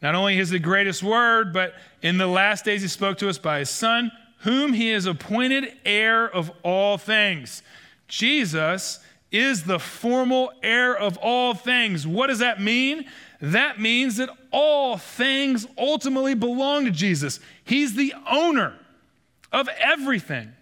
not 0.00 0.14
only 0.14 0.38
is 0.38 0.48
the 0.48 0.58
greatest 0.58 1.02
Word, 1.02 1.52
but 1.52 1.74
in 2.00 2.16
the 2.16 2.26
last 2.26 2.64
days 2.64 2.80
he 2.80 2.88
spoke 2.88 3.18
to 3.18 3.28
us 3.28 3.36
by 3.36 3.58
his 3.58 3.68
Son, 3.68 4.10
whom 4.38 4.72
he 4.72 4.88
has 4.88 5.04
appointed 5.04 5.74
heir 5.84 6.26
of 6.26 6.50
all 6.62 6.96
things. 6.96 7.62
Jesus 8.08 9.00
is 9.30 9.64
the 9.64 9.78
formal 9.78 10.52
heir 10.62 10.96
of 10.96 11.16
all 11.18 11.54
things. 11.54 12.06
What 12.06 12.28
does 12.28 12.40
that 12.40 12.60
mean? 12.60 13.04
That 13.40 13.80
means 13.80 14.16
that 14.16 14.30
all 14.50 14.96
things 14.96 15.66
ultimately 15.78 16.34
belong 16.34 16.84
to 16.84 16.90
Jesus. 16.90 17.40
He's 17.64 17.94
the 17.94 18.12
owner 18.30 18.74
of 19.52 19.68
everything. 19.78 20.52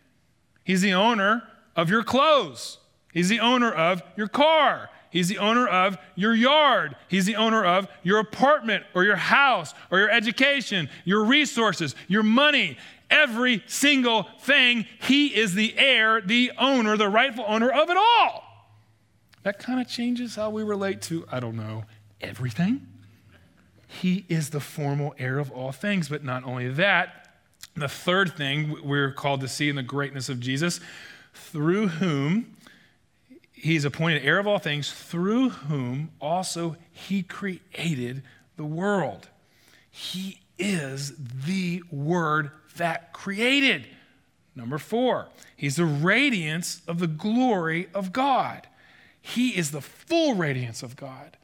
He's 0.65 0.83
the 0.83 0.93
owner 0.93 1.43
of 1.75 1.91
your 1.91 2.05
clothes. 2.05 2.79
He's 3.13 3.29
the 3.29 3.41
owner 3.41 3.73
of 3.73 4.03
your 4.17 4.29
car. 4.29 4.91
He's 5.11 5.29
the 5.29 5.39
owner 5.39 5.67
of 5.67 5.97
your 6.15 6.35
yard. 6.35 6.95
He's 7.09 7.25
the 7.25 7.37
owner 7.37 7.65
of 7.65 7.89
your 8.03 8.19
apartment 8.19 8.85
or 8.95 9.05
your 9.05 9.17
house 9.17 9.73
or 9.91 9.99
your 9.99 10.11
education, 10.11 10.91
your 11.05 11.25
resources, 11.25 11.95
your 12.07 12.23
money 12.23 12.77
every 13.11 13.63
single 13.67 14.25
thing. 14.41 14.87
He 15.01 15.35
is 15.35 15.55
the 15.55 15.77
heir, 15.79 16.21
the 16.21 16.53
owner, 16.59 16.97
the 16.97 17.09
rightful 17.09 17.45
owner 17.49 17.71
of 17.71 17.91
it 17.91 17.97
all. 17.97 18.48
That 19.49 19.59
kind 19.59 19.81
of 19.81 19.89
changes 19.89 20.37
how 20.37 20.51
we 20.51 20.63
relate 20.63 21.01
to, 21.05 21.25
I 21.33 21.41
don't 21.41 21.57
know, 21.57 21.85
everything. 22.21 22.87
He 23.87 24.27
is 24.29 24.51
the 24.51 24.61
formal 24.61 25.15
heir 25.19 25.39
of 25.39 25.51
all 25.51 25.73
things. 25.73 26.11
But 26.11 26.23
not 26.23 26.45
only 26.45 26.69
that, 26.69 27.31
the 27.75 27.89
third 27.89 28.37
thing 28.37 28.77
we're 28.85 29.11
called 29.11 29.41
to 29.41 29.49
see 29.49 29.71
in 29.71 29.77
the 29.77 29.83
greatness 29.83 30.29
of 30.29 30.39
Jesus, 30.39 30.81
through 31.33 31.89
whom 31.89 32.59
he's 33.51 33.87
appointed 33.87 34.23
heir 34.23 34.39
of 34.39 34.47
all 34.47 34.59
things, 34.59 34.93
through 34.93 35.49
whom 35.49 36.11
also 36.21 36.77
he 36.93 37.23
created 37.23 38.23
the 38.59 38.67
world. 38.67 39.31
He 39.91 40.41
is 40.59 41.15
the 41.47 41.83
Word 41.91 42.51
that 42.77 43.15
created. 43.15 43.87
Number 44.55 44.77
four, 44.77 45.29
he's 45.57 45.77
the 45.77 45.87
radiance 45.87 46.83
of 46.87 46.99
the 46.99 47.07
glory 47.07 47.89
of 47.95 48.13
God. 48.13 48.68
He 49.29 49.51
is 49.51 49.73
the 49.73 49.83
full 49.83 50.35
radiance 50.35 50.83
of 50.83 50.97
God. 50.97 51.37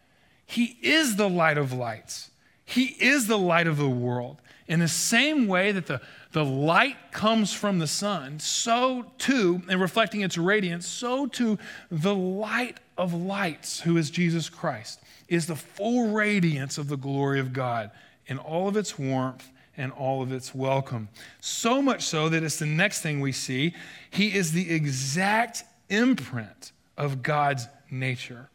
He 0.47 0.79
is 0.81 1.17
the 1.17 1.29
light 1.29 1.59
of 1.59 1.71
lights. 1.71 2.31
He 2.65 2.97
is 2.99 3.27
the 3.27 3.37
light 3.37 3.67
of 3.67 3.77
the 3.77 3.91
world. 3.91 4.41
In 4.67 4.81
the 4.81 4.89
same 4.89 5.47
way 5.47 5.71
that 5.71 5.87
the, 5.87 6.01
the 6.33 6.47
light 6.47 6.97
comes 7.13 7.53
from 7.53 7.79
the 7.79 7.87
sun, 7.87 8.41
so 8.41 9.13
too, 9.19 9.61
and 9.69 9.83
reflecting 9.83 10.23
its 10.23 10.39
radiance, 10.39 10.87
so 10.87 11.27
too 11.27 11.59
the 11.91 12.15
light 12.15 12.81
of 12.97 13.13
lights, 13.13 13.81
who 13.81 13.99
is 13.99 14.09
Jesus 14.09 14.49
Christ, 14.49 15.01
is 15.29 15.47
the 15.47 15.55
full 15.55 16.09
radiance 16.09 16.79
of 16.79 16.89
the 16.89 16.97
glory 16.97 17.39
of 17.39 17.53
God 17.53 17.91
in 18.27 18.39
all 18.39 18.67
of 18.67 18.79
its 18.79 18.99
warmth 18.99 19.51
and 19.77 19.93
all 19.93 20.23
of 20.23 20.33
its 20.33 20.55
welcome. 20.55 21.11
So 21.43 21.83
much 21.83 22.05
so 22.05 22.31
that 22.31 22.43
it's 22.43 22.59
the 22.59 22.65
next 22.65 23.03
thing 23.03 23.21
we 23.21 23.33
see. 23.33 23.75
He 24.11 24.35
is 24.35 24.53
the 24.53 24.73
exact 24.73 25.65
imprint 25.91 26.73
of 26.97 27.23
God's 27.23 27.67
nature. 27.91 28.49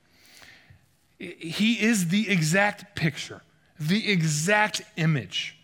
He 1.17 1.81
is 1.81 2.07
the 2.07 2.29
exact 2.29 2.95
picture, 2.95 3.41
the 3.79 4.09
exact 4.11 4.81
image. 4.95 5.55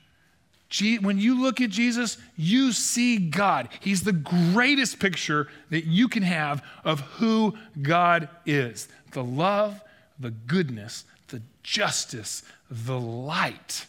When 1.02 1.18
you 1.18 1.42
look 1.42 1.62
at 1.62 1.70
Jesus, 1.70 2.18
you 2.36 2.74
see 2.74 3.18
God. 3.18 3.70
He's 3.80 4.04
the 4.04 4.12
greatest 4.12 5.00
picture 5.00 5.48
that 5.70 5.86
you 5.86 6.10
can 6.10 6.24
have 6.24 6.62
of 6.84 7.00
who 7.02 7.56
God 7.82 8.28
is 8.46 8.90
the 9.12 9.24
love, 9.24 9.82
the 10.20 10.32
goodness, 10.32 11.06
the 11.30 11.42
justice, 11.64 12.44
the 12.70 13.00
light 13.00 13.86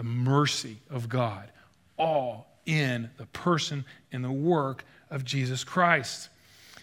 the 0.00 0.04
mercy 0.04 0.78
of 0.88 1.10
God, 1.10 1.50
all 1.98 2.46
in 2.64 3.10
the 3.18 3.26
person 3.26 3.84
and 4.12 4.24
the 4.24 4.32
work 4.32 4.82
of 5.10 5.26
Jesus 5.26 5.62
Christ. 5.62 6.30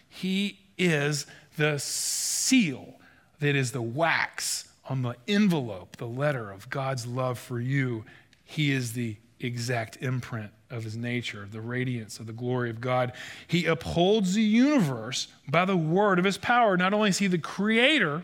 He 0.08 0.60
is 0.78 1.26
the 1.58 1.78
seal 1.80 2.96
that 3.40 3.56
is 3.56 3.72
the 3.72 3.82
wax 3.82 4.70
on 4.90 5.02
the 5.02 5.16
envelope, 5.28 5.98
the 5.98 6.08
letter 6.08 6.52
of 6.52 6.70
God's 6.70 7.06
love 7.06 7.38
for 7.38 7.60
you. 7.60 8.06
He 8.46 8.72
is 8.72 8.94
the 8.94 9.18
exact 9.40 9.98
imprint 10.02 10.52
of 10.70 10.84
his 10.84 10.98
nature, 10.98 11.48
the 11.52 11.62
radiance 11.62 12.20
of 12.20 12.26
the 12.26 12.34
glory 12.34 12.70
of 12.70 12.82
God. 12.82 13.14
He 13.48 13.66
upholds 13.66 14.34
the 14.34 14.42
universe 14.42 15.28
by 15.50 15.66
the 15.66 15.78
word 15.78 16.20
of 16.20 16.26
his 16.26 16.38
power. 16.38 16.78
Not 16.78 16.94
only 16.94 17.10
is 17.10 17.18
he 17.18 17.28
the 17.28 17.38
creator, 17.38 18.24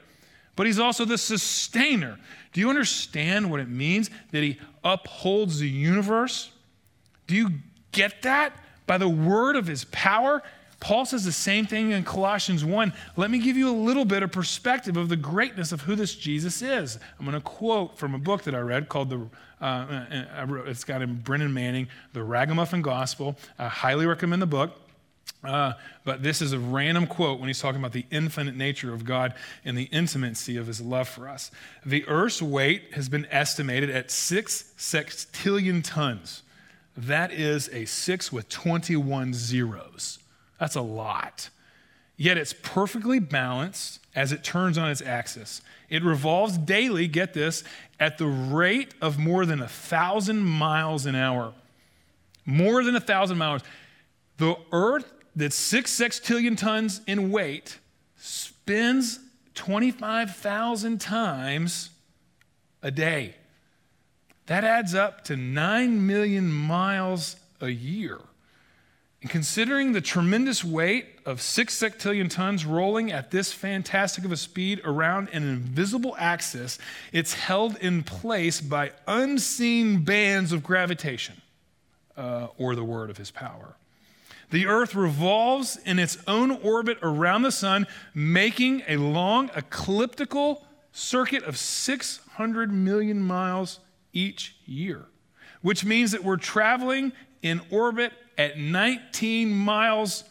but 0.56 0.66
he's 0.66 0.80
also 0.80 1.06
the 1.06 1.18
sustainer. 1.18 2.18
Do 2.52 2.62
you 2.62 2.70
understand 2.70 3.50
what 3.50 3.60
it 3.60 3.70
means 3.70 4.10
that 4.32 4.44
he 4.44 4.60
upholds 4.84 5.60
the 5.60 5.70
universe? 5.70 6.52
Do 7.28 7.36
you 7.36 7.52
get 7.92 8.22
that? 8.24 8.54
By 8.86 8.98
the 8.98 9.10
word 9.10 9.56
of 9.56 9.68
his 9.68 9.86
power? 9.86 10.44
Paul 10.84 11.06
says 11.06 11.24
the 11.24 11.32
same 11.32 11.66
thing 11.66 11.92
in 11.92 12.04
Colossians 12.04 12.66
1. 12.66 12.92
Let 13.16 13.32
me 13.32 13.40
give 13.40 13.56
you 13.56 13.70
a 13.70 13.72
little 13.72 14.04
bit 14.04 14.22
of 14.22 14.34
perspective 14.34 14.98
of 14.98 15.08
the 15.08 15.16
greatness 15.16 15.72
of 15.72 15.80
who 15.80 15.96
this 15.96 16.14
Jesus 16.14 16.62
is. 16.62 17.00
I'm 17.18 17.26
going 17.26 17.38
to 17.38 17.42
quote 17.42 17.98
from 17.98 18.14
a 18.14 18.18
book 18.18 18.44
that 18.44 18.54
I 18.54 18.60
read 18.60 18.90
called 18.90 19.10
the, 19.10 19.30
uh, 19.62 19.64
uh 19.66 20.64
it's 20.66 20.84
got 20.84 21.02
in 21.02 21.16
Brennan 21.16 21.54
Manning, 21.54 21.88
The 22.12 22.22
Ragamuffin 22.22 22.82
Gospel. 22.82 23.38
I 23.58 23.70
highly 23.70 24.06
recommend 24.06 24.42
the 24.42 24.46
book. 24.46 24.78
Uh, 25.42 25.72
but 26.04 26.22
this 26.22 26.42
is 26.42 26.52
a 26.52 26.60
random 26.60 27.08
quote 27.08 27.40
when 27.40 27.48
he's 27.48 27.62
talking 27.62 27.80
about 27.80 27.94
the 27.94 28.06
infinite 28.12 28.58
nature 28.58 28.94
of 28.94 29.06
God 29.06 29.36
and 29.64 29.78
the 29.78 29.86
intimacy 29.86 30.58
of 30.58 30.68
his 30.68 30.82
love 30.82 31.08
for 31.08 31.30
us. 31.30 31.50
The 31.86 32.06
Earth's 32.10 32.42
weight 32.42 32.94
has 32.96 33.08
been 33.08 33.26
estimated 33.32 33.90
at 33.90 34.12
six 34.12 34.74
sextillion 34.78 35.82
tons. 35.82 36.44
That 36.98 37.32
is 37.32 37.70
a 37.72 37.86
six 37.86 38.34
with 38.34 38.50
21 38.50 39.34
zeros. 39.34 40.20
That's 40.64 40.78
a 40.78 40.82
lot. 40.82 41.50
Yet 42.16 42.38
it's 42.38 42.54
perfectly 42.54 43.20
balanced 43.20 44.00
as 44.16 44.32
it 44.32 44.46
turns 44.46 44.78
on 44.78 44.90
its 44.90 45.02
axis. 45.02 45.62
It 45.90 46.04
revolves 46.04 46.58
daily, 46.58 47.10
get 47.10 47.34
this, 47.34 47.66
at 48.00 48.18
the 48.18 48.28
rate 48.28 48.94
of 49.02 49.20
more 49.20 49.46
than 49.46 49.62
a 49.62 49.68
thousand 49.68 50.40
miles 50.40 51.06
an 51.06 51.16
hour. 51.16 51.54
More 52.46 52.82
than 52.82 52.96
a 52.96 53.02
thousand 53.02 53.40
miles. 53.40 53.62
The 54.38 54.56
earth 54.72 55.12
that's 55.36 55.58
six 55.58 55.94
sextillion 55.94 56.58
tons 56.58 57.02
in 57.08 57.30
weight 57.30 57.78
spins 58.16 59.20
25,000 59.56 61.02
times 61.02 61.90
a 62.82 62.90
day. 62.90 63.36
That 64.46 64.64
adds 64.64 64.96
up 64.96 65.26
to 65.26 65.36
9 65.36 66.08
million 66.08 66.50
miles 66.50 67.36
a 67.60 67.68
year. 67.68 68.22
And 69.24 69.32
considering 69.32 69.94
the 69.94 70.02
tremendous 70.02 70.66
weight 70.66 71.06
of 71.26 71.42
six 71.42 71.80
sextillion 71.80 72.30
tons 72.30 72.66
rolling 72.66 73.10
at 73.10 73.32
this 73.32 73.54
fantastic 73.54 74.26
of 74.26 74.34
a 74.34 74.38
speed 74.38 74.82
around 74.84 75.30
an 75.32 75.48
invisible 75.48 76.14
axis, 76.20 76.78
it's 77.14 77.34
held 77.34 77.78
in 77.78 78.04
place 78.04 78.60
by 78.60 78.92
unseen 79.08 80.04
bands 80.04 80.52
of 80.52 80.62
gravitation, 80.62 81.42
uh, 82.18 82.48
or 82.58 82.76
the 82.76 82.84
word 82.84 83.10
of 83.10 83.16
his 83.16 83.32
power. 83.32 83.78
The 84.52 84.68
earth 84.68 84.94
revolves 84.94 85.78
in 85.86 86.00
its 86.00 86.18
own 86.28 86.52
orbit 86.52 86.98
around 87.02 87.44
the 87.44 87.52
sun, 87.54 87.88
making 88.14 88.84
a 88.90 88.98
long 88.98 89.50
elliptical 89.56 90.68
circuit 90.92 91.44
of 91.44 91.58
600 91.58 92.74
million 92.74 93.22
miles 93.22 93.80
each 94.12 94.58
year, 94.66 95.06
which 95.62 95.86
means 95.86 96.12
that 96.12 96.26
we're 96.26 96.36
traveling 96.36 97.14
in 97.42 97.62
orbit 97.72 98.12
at 98.38 98.58
19 98.58 99.52
miles 99.52 100.24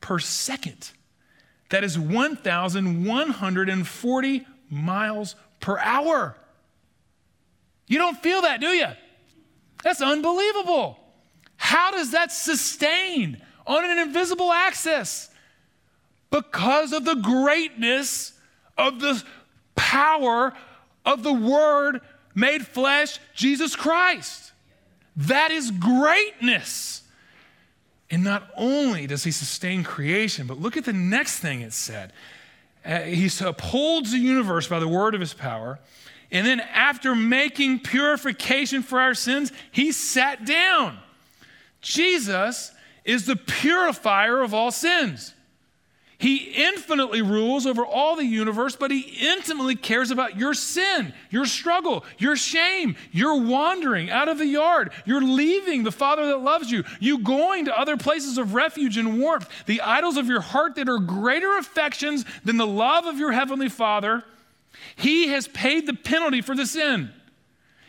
per 0.00 0.18
second. 0.18 0.92
That 1.70 1.84
is 1.84 1.98
1,140 1.98 4.46
miles 4.70 5.36
per 5.60 5.78
hour. 5.78 6.36
You 7.86 7.98
don't 7.98 8.18
feel 8.18 8.42
that, 8.42 8.60
do 8.60 8.68
you? 8.68 8.88
That's 9.82 10.02
unbelievable. 10.02 10.98
How 11.56 11.90
does 11.90 12.12
that 12.12 12.30
sustain 12.32 13.42
on 13.66 13.84
an 13.84 13.98
invisible 13.98 14.52
axis? 14.52 15.30
Because 16.30 16.92
of 16.92 17.04
the 17.04 17.16
greatness 17.16 18.32
of 18.76 19.00
the 19.00 19.22
power 19.74 20.52
of 21.04 21.22
the 21.22 21.32
Word 21.32 22.00
made 22.34 22.66
flesh, 22.66 23.18
Jesus 23.34 23.74
Christ. 23.74 24.52
That 25.16 25.50
is 25.50 25.70
greatness. 25.70 27.02
And 28.10 28.24
not 28.24 28.50
only 28.56 29.06
does 29.06 29.24
he 29.24 29.30
sustain 29.30 29.84
creation, 29.84 30.46
but 30.46 30.58
look 30.58 30.76
at 30.76 30.84
the 30.84 30.92
next 30.92 31.40
thing 31.40 31.60
it 31.60 31.72
said. 31.72 32.12
Uh, 32.84 33.00
he 33.00 33.30
upholds 33.44 34.12
the 34.12 34.18
universe 34.18 34.66
by 34.66 34.78
the 34.78 34.88
word 34.88 35.14
of 35.14 35.20
his 35.20 35.34
power. 35.34 35.78
And 36.30 36.46
then, 36.46 36.60
after 36.60 37.14
making 37.14 37.80
purification 37.80 38.82
for 38.82 39.00
our 39.00 39.14
sins, 39.14 39.52
he 39.72 39.92
sat 39.92 40.44
down. 40.44 40.98
Jesus 41.80 42.70
is 43.04 43.26
the 43.26 43.36
purifier 43.36 44.42
of 44.42 44.52
all 44.52 44.70
sins. 44.70 45.34
He 46.20 46.52
infinitely 46.56 47.22
rules 47.22 47.64
over 47.64 47.86
all 47.86 48.16
the 48.16 48.24
universe, 48.24 48.74
but 48.74 48.90
he 48.90 49.16
intimately 49.20 49.76
cares 49.76 50.10
about 50.10 50.36
your 50.36 50.52
sin, 50.52 51.14
your 51.30 51.46
struggle, 51.46 52.04
your 52.18 52.34
shame, 52.34 52.96
your 53.12 53.40
wandering 53.40 54.10
out 54.10 54.28
of 54.28 54.38
the 54.38 54.46
yard, 54.46 54.90
you're 55.04 55.22
leaving 55.22 55.84
the 55.84 55.92
Father 55.92 56.26
that 56.26 56.38
loves 56.38 56.72
you, 56.72 56.82
you 56.98 57.18
going 57.18 57.66
to 57.66 57.78
other 57.78 57.96
places 57.96 58.36
of 58.36 58.54
refuge 58.54 58.96
and 58.96 59.20
warmth, 59.20 59.48
the 59.66 59.80
idols 59.80 60.16
of 60.16 60.26
your 60.26 60.40
heart 60.40 60.74
that 60.74 60.88
are 60.88 60.98
greater 60.98 61.56
affections 61.56 62.24
than 62.44 62.56
the 62.56 62.66
love 62.66 63.06
of 63.06 63.18
your 63.18 63.30
Heavenly 63.30 63.68
Father. 63.68 64.24
He 64.96 65.28
has 65.28 65.46
paid 65.46 65.86
the 65.86 65.94
penalty 65.94 66.40
for 66.40 66.56
the 66.56 66.66
sin. 66.66 67.12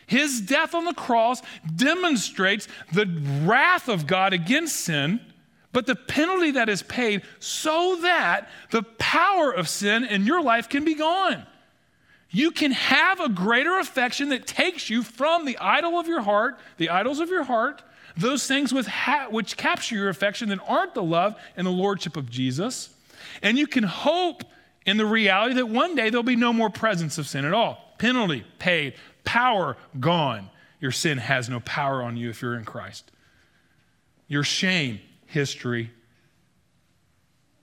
His 0.06 0.40
death 0.40 0.76
on 0.76 0.86
the 0.86 0.94
cross 0.94 1.42
demonstrates 1.76 2.68
the 2.94 3.08
wrath 3.44 3.90
of 3.90 4.06
God 4.06 4.34
against 4.34 4.76
sin 4.76 5.20
but 5.72 5.86
the 5.86 5.96
penalty 5.96 6.52
that 6.52 6.70
is 6.70 6.82
paid 6.82 7.22
so 7.40 8.00
that 8.02 8.50
the 8.72 8.84
power 8.84 9.52
of 9.52 9.70
sin 9.70 10.04
in 10.04 10.26
your 10.26 10.42
life 10.42 10.68
can 10.68 10.84
be 10.84 10.96
gone. 10.96 11.46
You 12.32 12.52
can 12.52 12.72
have 12.72 13.20
a 13.20 13.30
greater 13.30 13.80
affection 13.80 14.30
that 14.30 14.46
takes 14.46 14.90
you 14.90 15.04
from 15.04 15.46
the 15.46 15.58
idol 15.58 16.00
of 16.00 16.08
your 16.08 16.22
heart, 16.22 16.60
the 16.78 16.90
idols 16.90 17.20
of 17.20 17.30
your 17.30 17.44
heart, 17.44 17.82
those 18.16 18.46
things 18.46 18.72
ha- 18.88 19.28
which 19.30 19.58
capture 19.58 19.96
your 19.96 20.10
affection 20.10 20.50
that 20.50 20.60
aren't 20.68 20.94
the 20.94 21.04
love 21.04 21.36
and 21.56 21.66
the 21.66 21.72
lordship 21.72 22.18
of 22.18 22.30
Jesus. 22.30 22.90
And 23.42 23.58
you 23.58 23.68
can 23.68 23.84
hope 23.84 24.44
in 24.86 24.98
the 24.98 25.06
reality 25.06 25.56
that 25.56 25.70
one 25.70 25.96
day 25.96 26.10
there'll 26.10 26.24
be 26.24 26.36
no 26.36 26.54
more 26.54 26.70
presence 26.70 27.18
of 27.18 27.28
sin 27.28 27.46
at 27.46 27.54
all. 27.54 27.96
Penalty 27.98 28.46
paid, 28.60 28.96
power 29.24 29.78
gone. 30.00 30.50
Your 30.80 30.92
sin 30.92 31.18
has 31.18 31.50
no 31.50 31.60
power 31.62 32.02
on 32.02 32.16
you 32.18 32.30
if 32.30 32.42
you're 32.42 32.56
in 32.56 32.66
Christ. 32.66 33.12
Your 34.28 34.44
shame 34.44 35.00
history 35.30 35.92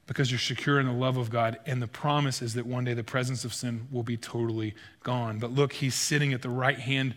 because 0.07 0.31
you're 0.31 0.39
secure 0.39 0.79
in 0.79 0.87
the 0.87 0.93
love 0.93 1.17
of 1.17 1.31
God. 1.31 1.59
And 1.67 1.83
the 1.83 1.89
promise 1.89 2.41
is 2.41 2.55
that 2.55 2.67
one 2.67 2.85
day 2.85 2.95
the 2.95 3.05
presence 3.05 3.45
of 3.45 3.53
sin 3.53 3.89
will 3.91 4.05
be 4.05 4.17
totally 4.17 4.75
gone. 5.03 5.39
But 5.39 5.53
look, 5.53 5.73
he's 5.75 5.95
sitting 5.95 6.33
at 6.33 6.43
the 6.43 6.49
right 6.49 6.79
hand 6.79 7.15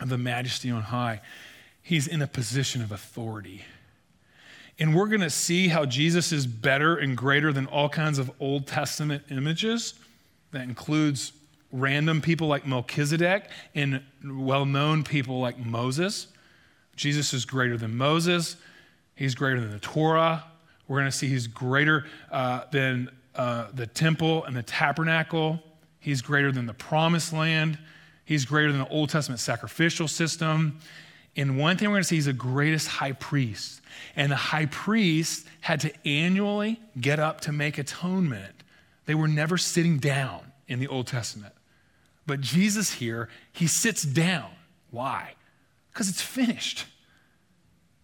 of 0.00 0.08
the 0.08 0.18
majesty 0.18 0.70
on 0.70 0.82
high, 0.82 1.20
he's 1.82 2.06
in 2.06 2.22
a 2.22 2.26
position 2.26 2.80
of 2.82 2.90
authority. 2.90 3.64
And 4.78 4.94
we're 4.94 5.08
going 5.08 5.20
to 5.20 5.28
see 5.28 5.68
how 5.68 5.84
Jesus 5.84 6.32
is 6.32 6.46
better 6.46 6.96
and 6.96 7.14
greater 7.14 7.52
than 7.52 7.66
all 7.66 7.90
kinds 7.90 8.18
of 8.18 8.30
Old 8.40 8.66
Testament 8.66 9.24
images. 9.30 9.92
That 10.52 10.62
includes 10.62 11.32
random 11.70 12.22
people 12.22 12.48
like 12.48 12.66
Melchizedek 12.66 13.44
and 13.74 14.02
well 14.24 14.64
known 14.64 15.04
people 15.04 15.38
like 15.38 15.58
Moses. 15.58 16.28
Jesus 16.96 17.34
is 17.34 17.44
greater 17.44 17.76
than 17.76 17.94
Moses. 17.94 18.56
He's 19.20 19.34
greater 19.34 19.60
than 19.60 19.70
the 19.70 19.78
Torah. 19.78 20.42
We're 20.88 21.00
going 21.00 21.10
to 21.10 21.14
see 21.14 21.28
he's 21.28 21.46
greater 21.46 22.06
uh, 22.32 22.62
than 22.70 23.10
uh, 23.34 23.66
the 23.74 23.86
temple 23.86 24.46
and 24.46 24.56
the 24.56 24.62
tabernacle. 24.62 25.60
He's 25.98 26.22
greater 26.22 26.50
than 26.50 26.64
the 26.64 26.72
promised 26.72 27.34
land. 27.34 27.78
He's 28.24 28.46
greater 28.46 28.72
than 28.72 28.80
the 28.80 28.88
Old 28.88 29.10
Testament 29.10 29.38
sacrificial 29.38 30.08
system. 30.08 30.78
And 31.36 31.58
one 31.58 31.76
thing 31.76 31.90
we're 31.90 31.96
going 31.96 32.04
to 32.04 32.08
see 32.08 32.14
he's 32.14 32.24
the 32.24 32.32
greatest 32.32 32.88
high 32.88 33.12
priest. 33.12 33.82
And 34.16 34.32
the 34.32 34.36
high 34.36 34.64
priest 34.64 35.46
had 35.60 35.80
to 35.80 35.92
annually 36.08 36.80
get 36.98 37.20
up 37.20 37.42
to 37.42 37.52
make 37.52 37.76
atonement. 37.76 38.54
They 39.04 39.14
were 39.14 39.28
never 39.28 39.58
sitting 39.58 39.98
down 39.98 40.40
in 40.66 40.78
the 40.78 40.88
Old 40.88 41.06
Testament. 41.06 41.52
But 42.26 42.40
Jesus 42.40 42.94
here, 42.94 43.28
he 43.52 43.66
sits 43.66 44.02
down. 44.02 44.48
Why? 44.90 45.34
Because 45.92 46.08
it's 46.08 46.22
finished. 46.22 46.86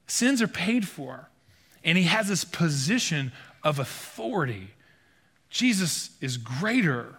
Sins 0.07 0.41
are 0.43 0.49
paid 0.49 0.87
for. 0.89 1.31
And 1.85 1.97
he 1.97 2.05
has 2.05 2.29
this 2.29 2.45
position 2.45 3.33
of 3.63 3.79
authority. 3.79 4.71
Jesus 5.51 6.11
is 6.21 6.37
greater. 6.37 7.19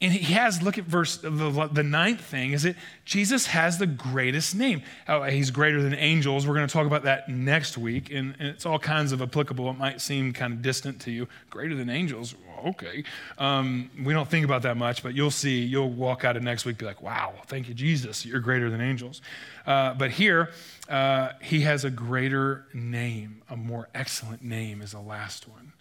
And 0.00 0.12
he 0.12 0.34
has, 0.34 0.60
look 0.60 0.76
at 0.76 0.84
verse, 0.84 1.16
the, 1.18 1.82
ninth 1.82 2.20
thing 2.20 2.52
is 2.52 2.64
that 2.64 2.76
Jesus 3.04 3.46
has 3.46 3.78
the 3.78 3.86
greatest 3.86 4.54
name. 4.54 4.82
Oh, 5.08 5.22
he's 5.22 5.50
greater 5.50 5.80
than 5.82 5.94
angels. 5.94 6.46
We're 6.46 6.54
going 6.54 6.66
to 6.66 6.72
talk 6.72 6.86
about 6.86 7.04
that 7.04 7.28
next 7.28 7.78
week. 7.78 8.10
And, 8.10 8.34
and, 8.38 8.48
it's 8.48 8.66
all 8.66 8.78
kinds 8.78 9.12
of 9.12 9.22
applicable. 9.22 9.70
It 9.70 9.78
might 9.78 10.00
seem 10.00 10.32
kind 10.32 10.52
of 10.52 10.62
distant 10.62 11.00
to 11.02 11.10
you. 11.10 11.26
Greater 11.48 11.74
than 11.74 11.88
angels 11.88 12.34
okay. 12.64 13.04
Um, 13.38 13.90
we 14.02 14.12
don't 14.12 14.28
think 14.28 14.44
about 14.44 14.62
that 14.62 14.76
much, 14.76 15.02
but 15.02 15.14
you'll 15.14 15.30
see, 15.30 15.62
you'll 15.62 15.90
walk 15.90 16.24
out 16.24 16.36
of 16.36 16.42
next 16.42 16.64
week 16.64 16.78
be 16.78 16.86
like, 16.86 17.02
wow, 17.02 17.34
thank 17.46 17.68
you, 17.68 17.74
Jesus, 17.74 18.24
you're 18.24 18.40
greater 18.40 18.70
than 18.70 18.80
angels. 18.80 19.20
Uh, 19.66 19.94
but 19.94 20.10
here, 20.10 20.50
uh, 20.88 21.30
he 21.40 21.60
has 21.60 21.84
a 21.84 21.90
greater 21.90 22.66
name, 22.72 23.42
a 23.48 23.56
more 23.56 23.88
excellent 23.94 24.42
name 24.42 24.82
is 24.82 24.92
the 24.92 25.00
last 25.00 25.48
one. 25.48 25.72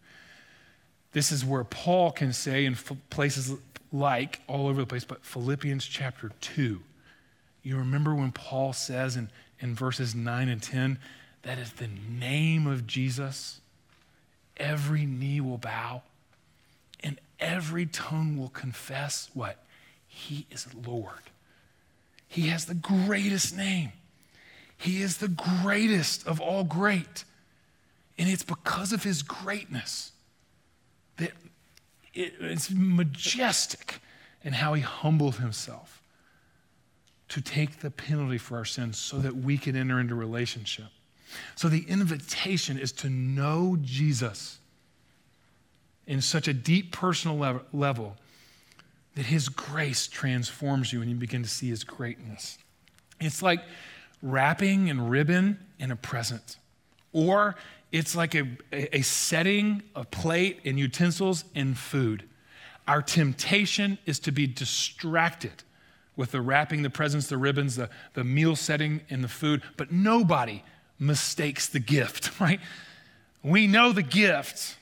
This 1.14 1.32
is 1.32 1.46
where 1.46 1.64
Paul 1.64 2.12
can 2.12 2.34
say 2.34 2.66
in 2.66 2.76
places 3.10 3.56
like 3.94 4.42
all 4.48 4.68
over 4.68 4.82
the 4.82 4.88
place, 4.88 5.06
but 5.06 5.24
Philippians 5.24 5.86
chapter 5.86 6.32
2. 6.42 6.82
You 7.62 7.78
remember 7.78 8.14
when 8.14 8.32
Paul 8.32 8.74
says 8.74 9.16
in, 9.16 9.30
in 9.60 9.76
verses 9.76 10.14
9 10.16 10.50
and 10.50 10.62
10, 10.62 11.00
that 11.44 11.60
is 11.60 11.74
the 11.74 11.88
name 12.10 12.66
of 12.68 12.88
Jesus, 12.88 13.62
every 14.58 15.06
knee 15.06 15.40
will 15.40 15.60
bow 15.60 16.02
and 17.04 17.20
every 17.40 17.86
tongue 17.86 18.38
will 18.38 18.50
confess 18.50 19.30
what? 19.34 19.64
He 20.08 20.48
is 20.50 20.68
Lord. 20.74 21.14
He 22.28 22.48
has 22.48 22.66
the 22.66 22.74
greatest 22.74 23.56
name. 23.56 23.92
He 24.78 25.02
is 25.02 25.18
the 25.18 25.28
greatest 25.28 26.26
of 26.28 26.42
all 26.42 26.64
great. 26.64 27.24
And 28.18 28.28
it's 28.28 28.44
because 28.44 28.92
of 28.92 29.04
his 29.04 29.22
greatness 29.22 30.12
that 31.18 31.32
it, 32.14 32.34
it's 32.40 32.70
majestic 32.72 34.00
in 34.44 34.54
how 34.54 34.74
he 34.74 34.82
humbled 34.82 35.36
himself 35.36 36.02
to 37.30 37.42
take 37.42 37.80
the 37.80 37.90
penalty 37.90 38.38
for 38.38 38.58
our 38.58 38.66
sins 38.66 38.98
so 38.98 39.18
that 39.18 39.36
we 39.36 39.58
could 39.58 39.76
enter 39.76 40.00
into 40.00 40.14
relationship. 40.14 40.86
So 41.56 41.68
the 41.68 41.84
invitation 41.88 42.78
is 42.78 42.92
to 42.94 43.10
know 43.10 43.78
Jesus 43.82 44.60
in 46.06 46.22
such 46.22 46.48
a 46.48 46.54
deep 46.54 46.92
personal 46.92 47.62
level 47.72 48.18
that 49.16 49.26
His 49.26 49.50
grace 49.50 50.08
transforms 50.08 50.92
you 50.92 51.02
and 51.02 51.10
you 51.10 51.16
begin 51.16 51.44
to 51.44 51.50
see 51.50 51.70
His 51.70 51.84
greatness. 51.84 52.58
It's 53.20 53.42
like 53.42 53.62
wrapping 54.22 54.90
and 54.90 55.10
ribbon 55.10 55.60
in 55.80 55.92
a 55.92 55.96
present, 55.96 56.58
or 57.12 57.56
it's 57.94 58.16
like 58.16 58.34
a, 58.34 58.48
a 58.72 59.04
setting, 59.04 59.84
a 59.96 60.04
plate, 60.04 60.60
and 60.66 60.80
utensils 60.80 61.46
and 61.54 61.78
food. 61.78 62.24
Our 62.88 63.04
temptation 63.04 64.00
is 64.08 64.20
to 64.22 64.32
be 64.32 64.48
distracted 64.48 65.64
with 66.16 66.32
the 66.32 66.42
wrapping, 66.42 66.82
the 66.82 66.90
presents, 66.90 67.28
the 67.28 67.38
ribbons, 67.38 67.76
the, 67.76 67.90
the 68.16 68.24
meal 68.24 68.56
setting, 68.56 69.02
and 69.12 69.24
the 69.24 69.28
food, 69.28 69.62
but 69.78 69.92
nobody 69.92 70.64
mistakes 70.98 71.70
the 71.70 71.80
gift, 71.80 72.32
right? 72.40 72.60
We 73.44 73.68
know 73.68 73.94
the 73.94 74.04
gift, 74.04 74.76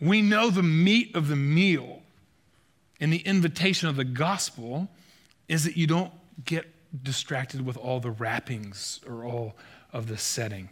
we 0.00 0.22
know 0.22 0.48
the 0.48 0.62
meat 0.62 1.14
of 1.14 1.28
the 1.28 1.36
meal. 1.36 2.02
And 3.00 3.12
the 3.12 3.18
invitation 3.18 3.88
of 3.88 3.96
the 3.96 4.04
gospel 4.04 4.88
is 5.46 5.64
that 5.64 5.76
you 5.76 5.86
don't 5.86 6.12
get 6.44 6.66
distracted 7.04 7.64
with 7.64 7.76
all 7.76 8.00
the 8.00 8.10
wrappings 8.10 9.00
or 9.06 9.24
all 9.24 9.54
of 9.92 10.08
the 10.08 10.16
setting. 10.16 10.70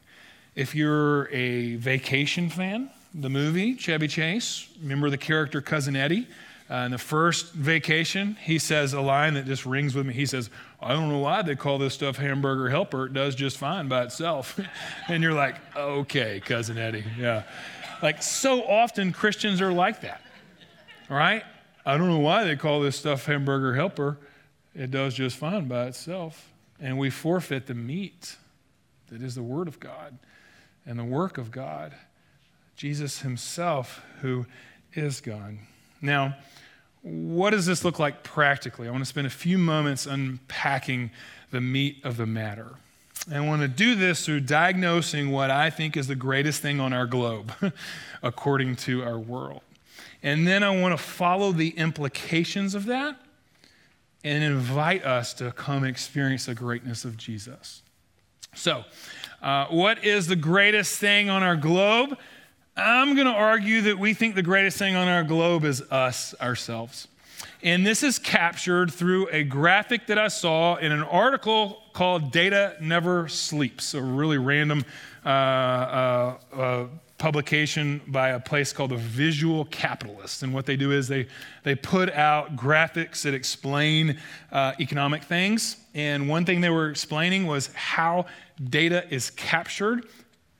If 0.56 0.74
you're 0.74 1.28
a 1.32 1.76
vacation 1.76 2.48
fan, 2.48 2.88
the 3.12 3.28
movie 3.28 3.76
Chevy 3.76 4.08
Chase, 4.08 4.66
remember 4.80 5.10
the 5.10 5.18
character 5.18 5.60
Cousin 5.60 5.94
Eddie? 5.94 6.26
Uh, 6.70 6.76
in 6.76 6.92
the 6.92 6.98
first 6.98 7.52
vacation, 7.52 8.38
he 8.40 8.58
says 8.58 8.94
a 8.94 9.00
line 9.02 9.34
that 9.34 9.44
just 9.44 9.66
rings 9.66 9.94
with 9.94 10.06
me. 10.06 10.14
He 10.14 10.24
says, 10.24 10.48
I 10.80 10.94
don't 10.94 11.10
know 11.10 11.18
why 11.18 11.42
they 11.42 11.56
call 11.56 11.76
this 11.76 11.92
stuff 11.92 12.16
hamburger 12.16 12.70
helper. 12.70 13.04
It 13.04 13.12
does 13.12 13.34
just 13.34 13.58
fine 13.58 13.86
by 13.86 14.04
itself. 14.04 14.58
and 15.08 15.22
you're 15.22 15.34
like, 15.34 15.56
okay, 15.76 16.40
Cousin 16.40 16.78
Eddie. 16.78 17.04
Yeah. 17.18 17.42
Like 18.02 18.22
so 18.22 18.66
often 18.66 19.12
Christians 19.12 19.60
are 19.60 19.72
like 19.72 20.00
that. 20.00 20.22
Right? 21.10 21.44
I 21.84 21.98
don't 21.98 22.08
know 22.08 22.18
why 22.18 22.44
they 22.44 22.56
call 22.56 22.80
this 22.80 22.96
stuff 22.96 23.26
hamburger 23.26 23.74
helper. 23.74 24.16
It 24.74 24.90
does 24.90 25.12
just 25.12 25.36
fine 25.36 25.68
by 25.68 25.84
itself. 25.84 26.50
And 26.80 26.98
we 26.98 27.10
forfeit 27.10 27.66
the 27.66 27.74
meat 27.74 28.36
that 29.08 29.20
is 29.20 29.34
the 29.34 29.42
Word 29.42 29.68
of 29.68 29.78
God 29.78 30.18
and 30.86 30.98
the 30.98 31.04
work 31.04 31.38
of 31.38 31.50
God. 31.50 31.92
Jesus 32.76 33.20
Himself, 33.20 34.02
who 34.20 34.46
is 34.94 35.20
God. 35.20 35.58
Now, 36.00 36.36
what 37.02 37.50
does 37.50 37.66
this 37.66 37.84
look 37.84 37.98
like 37.98 38.22
practically? 38.22 38.88
I 38.88 38.90
want 38.90 39.02
to 39.02 39.08
spend 39.08 39.26
a 39.26 39.30
few 39.30 39.58
moments 39.58 40.06
unpacking 40.06 41.10
the 41.50 41.60
meat 41.60 42.04
of 42.04 42.16
the 42.16 42.26
matter. 42.26 42.74
And 43.26 43.36
I 43.36 43.40
want 43.40 43.62
to 43.62 43.68
do 43.68 43.94
this 43.94 44.24
through 44.24 44.40
diagnosing 44.40 45.30
what 45.30 45.50
I 45.50 45.70
think 45.70 45.96
is 45.96 46.06
the 46.06 46.16
greatest 46.16 46.62
thing 46.62 46.80
on 46.80 46.92
our 46.92 47.06
globe, 47.06 47.52
according 48.22 48.76
to 48.76 49.02
our 49.02 49.18
world. 49.18 49.62
And 50.22 50.46
then 50.46 50.62
I 50.62 50.70
want 50.70 50.96
to 50.96 51.02
follow 51.02 51.52
the 51.52 51.70
implications 51.70 52.74
of 52.74 52.86
that 52.86 53.16
and 54.24 54.42
invite 54.42 55.04
us 55.04 55.32
to 55.34 55.52
come 55.52 55.84
experience 55.84 56.46
the 56.46 56.54
greatness 56.54 57.04
of 57.04 57.16
Jesus. 57.16 57.82
So, 58.54 58.84
uh, 59.46 59.68
what 59.68 60.04
is 60.04 60.26
the 60.26 60.34
greatest 60.34 60.98
thing 60.98 61.30
on 61.30 61.44
our 61.44 61.54
globe? 61.54 62.18
I'm 62.76 63.14
going 63.14 63.28
to 63.28 63.32
argue 63.32 63.80
that 63.82 63.96
we 63.96 64.12
think 64.12 64.34
the 64.34 64.42
greatest 64.42 64.76
thing 64.76 64.96
on 64.96 65.06
our 65.06 65.22
globe 65.22 65.62
is 65.62 65.82
us, 65.82 66.34
ourselves. 66.40 67.06
And 67.62 67.86
this 67.86 68.02
is 68.02 68.18
captured 68.18 68.92
through 68.92 69.28
a 69.30 69.44
graphic 69.44 70.08
that 70.08 70.18
I 70.18 70.26
saw 70.26 70.74
in 70.74 70.90
an 70.90 71.04
article 71.04 71.80
called 71.92 72.32
Data 72.32 72.76
Never 72.80 73.28
Sleeps, 73.28 73.94
a 73.94 74.02
really 74.02 74.36
random 74.36 74.84
uh, 75.24 75.28
uh, 75.28 76.36
uh 76.52 76.86
publication 77.18 78.02
by 78.08 78.30
a 78.30 78.40
place 78.40 78.72
called 78.72 78.90
the 78.90 78.96
Visual 78.96 79.64
Capitalist. 79.66 80.42
And 80.42 80.52
what 80.52 80.66
they 80.66 80.76
do 80.76 80.92
is 80.92 81.08
they, 81.08 81.26
they 81.62 81.74
put 81.74 82.12
out 82.12 82.56
graphics 82.56 83.22
that 83.22 83.32
explain 83.32 84.18
uh, 84.52 84.74
economic 84.80 85.22
things. 85.22 85.76
And 85.96 86.28
one 86.28 86.44
thing 86.44 86.60
they 86.60 86.68
were 86.68 86.90
explaining 86.90 87.46
was 87.46 87.68
how 87.68 88.26
data 88.62 89.06
is 89.12 89.30
captured 89.30 90.06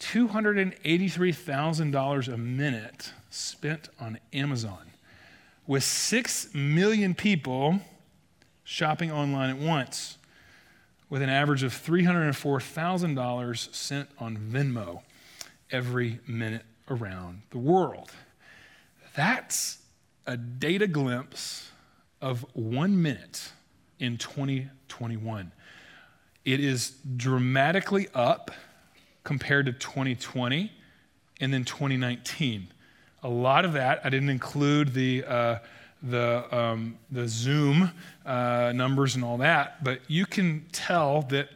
$283,000 0.00 2.32
a 2.32 2.36
minute 2.36 3.12
spent 3.30 3.88
on 4.00 4.18
Amazon, 4.32 4.90
with 5.68 5.84
6 5.84 6.52
million 6.52 7.14
people 7.14 7.78
shopping 8.64 9.12
online 9.12 9.50
at 9.50 9.58
once, 9.58 10.17
with 11.10 11.22
an 11.22 11.30
average 11.30 11.62
of 11.62 11.72
$304,000 11.72 13.74
sent 13.74 14.08
on 14.18 14.36
Venmo 14.36 15.02
every 15.70 16.20
minute 16.26 16.64
around 16.90 17.42
the 17.50 17.58
world. 17.58 18.10
That's 19.14 19.78
a 20.26 20.36
data 20.36 20.86
glimpse 20.86 21.70
of 22.20 22.44
one 22.52 23.00
minute 23.00 23.52
in 23.98 24.18
2021. 24.18 25.52
It 26.44 26.60
is 26.60 26.92
dramatically 27.16 28.08
up 28.14 28.50
compared 29.24 29.66
to 29.66 29.72
2020 29.72 30.72
and 31.40 31.52
then 31.52 31.64
2019. 31.64 32.68
A 33.22 33.28
lot 33.28 33.64
of 33.64 33.72
that, 33.72 34.00
I 34.04 34.10
didn't 34.10 34.30
include 34.30 34.94
the, 34.94 35.24
uh, 35.24 35.58
the, 36.02 36.56
um, 36.56 36.98
the 37.10 37.26
Zoom 37.28 37.90
uh, 38.24 38.72
numbers 38.74 39.14
and 39.14 39.24
all 39.24 39.38
that, 39.38 39.82
but 39.82 40.00
you 40.08 40.26
can 40.26 40.66
tell 40.72 41.22
that 41.22 41.48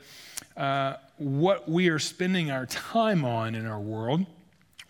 uh, 0.57 0.97
what 1.17 1.69
we 1.69 1.89
are 1.89 1.99
spending 1.99 2.51
our 2.51 2.67
time 2.67 3.25
on 3.25 3.55
in 3.55 3.67
our 3.67 3.81
world 3.81 4.27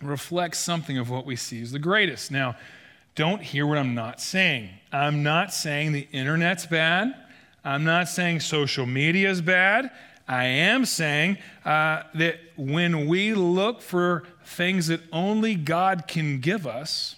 reflects 0.01 0.59
something 0.59 0.97
of 0.97 1.09
what 1.09 1.25
we 1.25 1.35
see 1.35 1.61
as 1.61 1.71
the 1.71 1.79
greatest. 1.79 2.31
Now, 2.31 2.55
don't 3.15 3.41
hear 3.41 3.67
what 3.67 3.77
I'm 3.77 3.93
not 3.93 4.19
saying. 4.19 4.69
I'm 4.91 5.23
not 5.23 5.53
saying 5.53 5.91
the 5.91 6.07
internet's 6.11 6.65
bad. 6.65 7.13
I'm 7.63 7.83
not 7.83 8.09
saying 8.09 8.39
social 8.41 8.85
media 8.85 9.29
is 9.29 9.41
bad. 9.41 9.91
I 10.27 10.45
am 10.45 10.85
saying 10.85 11.37
uh, 11.63 12.03
that 12.15 12.39
when 12.57 13.07
we 13.07 13.33
look 13.33 13.81
for 13.81 14.23
things 14.45 14.87
that 14.87 15.01
only 15.11 15.55
God 15.55 16.07
can 16.07 16.39
give 16.39 16.65
us 16.65 17.15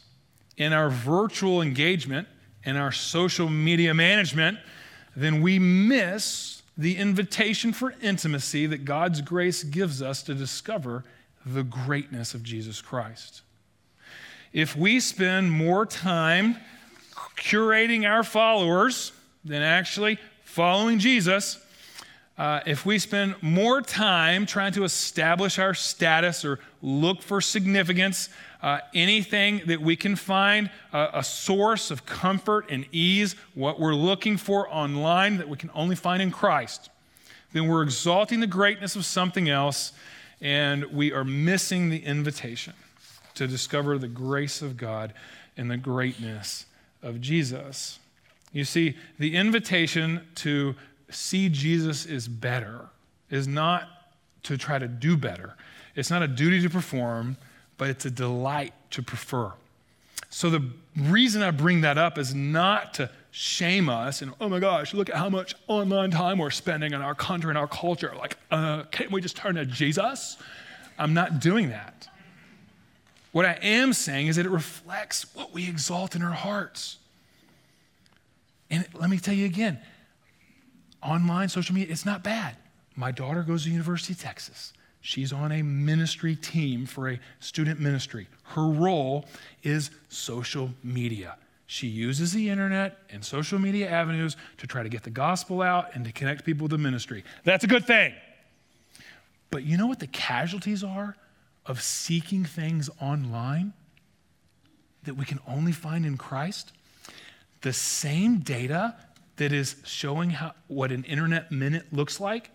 in 0.58 0.74
our 0.74 0.90
virtual 0.90 1.62
engagement 1.62 2.28
and 2.64 2.78
our 2.78 2.92
social 2.92 3.50
media 3.50 3.94
management, 3.94 4.58
then 5.16 5.42
we 5.42 5.60
miss 5.60 6.62
the 6.78 6.98
invitation 6.98 7.72
for 7.72 7.94
intimacy 8.02 8.66
that 8.66 8.84
God's 8.84 9.22
grace 9.22 9.64
gives 9.64 10.02
us 10.02 10.24
to 10.24 10.34
discover 10.34 11.04
the 11.46 11.64
greatness 11.64 12.34
of 12.34 12.44
Jesus 12.44 12.82
Christ. 12.82 13.42
If 14.52 14.76
we 14.76 15.00
spend 15.00 15.52
more 15.52 15.86
time 15.86 16.58
curating 17.38 18.10
our 18.10 18.24
followers 18.24 19.12
than 19.44 19.62
actually 19.62 20.18
following 20.44 21.00
Jesus, 21.00 21.60
uh, 22.38 22.60
if 22.66 22.86
we 22.86 23.00
spend 23.00 23.36
more 23.42 23.82
time 23.82 24.46
trying 24.46 24.74
to 24.74 24.84
establish 24.84 25.58
our 25.60 25.74
status 25.74 26.44
or 26.44 26.60
look 26.82 27.22
for 27.22 27.40
significance, 27.40 28.30
uh, 28.66 28.80
anything 28.96 29.62
that 29.68 29.80
we 29.80 29.96
can 29.96 30.16
find 30.16 30.72
uh, 30.92 31.10
a 31.14 31.24
source 31.24 31.92
of 31.92 32.04
comfort 32.08 32.66
and 32.68 32.84
ease, 32.92 33.36
what 33.54 33.80
we're 33.80 33.94
looking 33.94 34.38
for 34.38 34.68
online 34.74 35.38
that 35.38 35.48
we 35.48 35.56
can 35.56 35.70
only 35.76 35.96
find 35.96 36.20
in 36.20 36.32
Christ, 36.32 36.90
then 37.54 37.68
we're 37.68 37.84
exalting 37.84 38.40
the 38.40 38.48
greatness 38.48 38.96
of 38.96 39.06
something 39.06 39.48
else 39.50 39.94
and 40.42 40.84
we 40.86 41.14
are 41.14 41.24
missing 41.24 41.92
the 41.92 42.04
invitation 42.04 42.74
to 43.36 43.46
discover 43.46 44.00
the 44.00 44.08
grace 44.08 44.64
of 44.64 44.78
God 44.78 45.14
and 45.56 45.70
the 45.70 45.78
greatness 45.78 46.66
of 47.04 47.22
Jesus. 47.22 48.00
You 48.52 48.66
see, 48.66 48.98
the 49.20 49.36
invitation 49.36 50.22
to 50.36 50.74
see 51.12 51.50
Jesus 51.50 52.08
is 52.08 52.28
better 52.28 52.88
is 53.30 53.48
not 53.48 53.84
to 54.42 54.58
try 54.58 54.80
to 54.80 54.88
do 54.88 55.16
better. 55.16 55.56
It's 55.96 56.10
not 56.10 56.24
a 56.24 56.28
duty 56.28 56.64
to 56.64 56.70
perform, 56.72 57.38
but 57.78 57.90
it's 57.90 58.06
a 58.06 58.12
delight 58.12 58.74
to 58.92 59.02
prefer. 59.02 59.52
So 60.30 60.50
the 60.50 60.70
reason 60.98 61.42
I 61.42 61.52
bring 61.52 61.82
that 61.82 61.98
up 61.98 62.18
is 62.18 62.36
not 62.36 62.94
to 62.96 63.10
shame 63.32 63.90
us 63.90 64.22
and, 64.22 64.34
oh 64.40 64.50
my 64.50 64.60
gosh, 64.60 64.94
look 64.94 65.10
at 65.10 65.16
how 65.16 65.30
much 65.30 65.56
online 65.68 66.12
time 66.12 66.38
we're 66.38 66.50
spending 66.52 66.94
in 66.94 67.02
our 67.02 67.16
country 67.16 67.50
and 67.50 67.58
our 67.58 67.68
culture. 67.68 68.14
Like, 68.18 68.38
uh, 68.52 68.84
can't 68.84 69.12
we 69.12 69.22
just 69.22 69.36
turn 69.36 69.56
to 69.56 69.66
Jesus? 69.66 70.38
I'm 70.98 71.14
not 71.14 71.40
doing 71.40 71.70
that. 71.70 72.08
What 73.32 73.46
I 73.46 73.60
am 73.62 73.92
saying 73.92 74.28
is 74.28 74.38
that 74.38 74.46
it 74.46 74.50
reflects 74.50 75.34
what 75.36 75.54
we 75.54 75.68
exalt 75.68 76.16
in 76.16 76.22
our 76.22 76.32
hearts. 76.32 76.98
And 78.70 78.88
let 78.94 79.10
me 79.10 79.20
tell 79.20 79.34
you 79.34 79.46
again 79.46 79.80
online 81.04 81.50
social 81.50 81.76
media, 81.76 81.92
it's 81.92 82.06
not 82.06 82.24
bad. 82.24 82.56
My 82.96 83.12
daughter 83.12 83.44
goes 83.44 83.66
to 83.66 83.70
University 83.70 84.14
of 84.14 84.20
Texas. 84.20 84.74
She's 85.06 85.32
on 85.32 85.52
a 85.52 85.62
ministry 85.62 86.36
team 86.36 86.88
for 86.88 87.10
a 87.10 87.20
student 87.40 87.80
ministry. 87.80 88.28
Her 88.42 88.68
role 88.68 89.26
is 89.62 89.92
social 90.10 90.72
media. 90.84 91.38
She 91.68 91.86
uses 91.86 92.34
the 92.34 92.50
internet 92.50 92.98
and 93.12 93.24
social 93.24 93.60
media 93.60 93.88
avenues 93.88 94.36
to 94.58 94.66
try 94.66 94.82
to 94.82 94.90
get 94.90 95.04
the 95.04 95.12
gospel 95.12 95.62
out 95.62 95.94
and 95.94 96.06
to 96.06 96.12
connect 96.12 96.44
people 96.44 96.64
with 96.64 96.72
the 96.72 96.80
ministry. 96.80 97.24
That's 97.44 97.64
a 97.64 97.68
good 97.68 97.86
thing. 97.86 98.16
But 99.52 99.64
you 99.64 99.78
know 99.78 99.86
what 99.86 100.00
the 100.00 100.08
casualties 100.08 100.84
are 100.84 101.16
of 101.68 101.84
seeking 101.84 102.44
things 102.44 102.90
online 103.00 103.74
that 105.04 105.14
we 105.14 105.26
can 105.26 105.40
only 105.48 105.72
find 105.72 106.04
in 106.04 106.18
Christ? 106.18 106.72
The 107.62 107.74
same 107.74 108.40
data 108.40 108.96
that 109.36 109.54
is 109.54 109.76
showing 109.86 110.32
how, 110.32 110.54
what 110.68 110.92
an 110.92 111.04
internet 111.04 111.52
minute 111.52 111.94
looks 111.94 112.20
like 112.20 112.50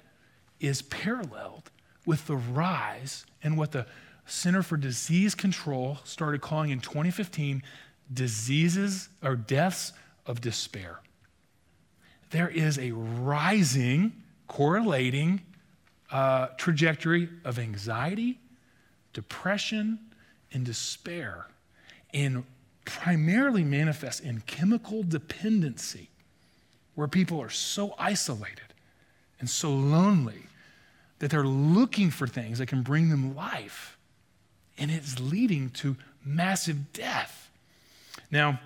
is 0.58 0.82
paralleled 0.82 1.70
with 2.06 2.26
the 2.26 2.36
rise 2.36 3.26
and 3.42 3.56
what 3.56 3.72
the 3.72 3.86
Center 4.26 4.62
for 4.62 4.76
Disease 4.76 5.34
Control 5.34 5.98
started 6.04 6.40
calling 6.40 6.70
in 6.70 6.80
2015 6.80 7.62
diseases 8.12 9.08
or 9.22 9.36
deaths 9.36 9.92
of 10.26 10.40
despair. 10.40 11.00
There 12.30 12.48
is 12.48 12.78
a 12.78 12.92
rising, 12.92 14.12
correlating 14.46 15.40
uh, 16.12 16.48
trajectory 16.56 17.28
of 17.44 17.58
anxiety, 17.58 18.38
depression, 19.12 19.98
and 20.52 20.64
despair, 20.64 21.46
and 22.12 22.44
primarily 22.84 23.64
manifests 23.64 24.20
in 24.20 24.40
chemical 24.42 25.02
dependency, 25.02 26.08
where 26.94 27.08
people 27.08 27.40
are 27.40 27.50
so 27.50 27.94
isolated 27.98 28.74
and 29.38 29.48
so 29.48 29.72
lonely 29.72 30.46
that 31.20 31.30
they're 31.30 31.44
looking 31.44 32.10
for 32.10 32.26
things 32.26 32.58
that 32.58 32.66
can 32.66 32.82
bring 32.82 33.08
them 33.08 33.34
life. 33.34 33.96
And 34.76 34.90
it's 34.90 35.20
leading 35.20 35.70
to 35.70 35.96
massive 36.24 36.92
death. 36.92 37.50
Now, 38.30 38.60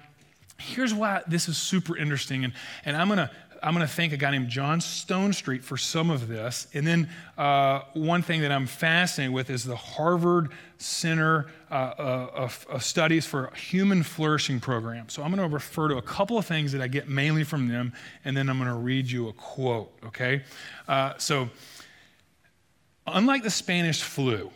here's 0.59 0.95
why 0.95 1.23
this 1.27 1.49
is 1.49 1.59
super 1.59 1.97
interesting. 1.97 2.45
And, 2.45 2.55
and 2.85 2.97
I'm 2.97 3.09
going 3.09 3.19
to 3.19 3.31
I'm 3.64 3.73
going 3.73 3.87
to 3.87 3.93
thank 3.93 4.12
a 4.12 4.19
guy 4.19 4.31
named 4.31 4.51
John 4.51 4.81
Stonestreet 4.81 5.62
for 5.62 5.79
some 5.79 6.11
of 6.11 6.29
this. 6.29 6.67
And 6.75 6.87
then 6.87 7.09
uh, 7.38 7.81
one 7.95 8.21
thing 8.21 8.43
that 8.43 8.53
I'm 8.53 8.67
fascinated 8.67 9.33
with 9.33 9.49
is 9.49 9.64
the 9.64 9.75
Harvard 9.75 10.51
Center 10.77 11.47
uh, 11.71 11.75
uh 11.75 12.51
of, 12.69 12.83
Studies 12.85 13.25
for 13.25 13.51
Human 13.55 14.03
Flourishing 14.03 14.61
program. 14.61 15.09
So 15.09 15.23
I'm 15.23 15.35
going 15.35 15.49
to 15.49 15.53
refer 15.53 15.88
to 15.88 15.97
a 15.97 16.03
couple 16.03 16.37
of 16.37 16.45
things 16.45 16.73
that 16.73 16.83
I 16.83 16.88
get 16.88 17.09
mainly 17.09 17.43
from 17.43 17.69
them, 17.69 17.95
and 18.27 18.37
then 18.37 18.51
I'm 18.51 18.59
going 18.59 18.69
to 18.69 18.77
read 18.77 19.11
you 19.11 19.29
a 19.29 19.33
quote, 19.33 19.90
okay? 20.09 20.43
Uh, 20.87 21.14
so, 21.17 21.49
unlike 23.07 23.43
the 23.43 23.51
Spanish 23.51 24.03
flu, 24.03 24.51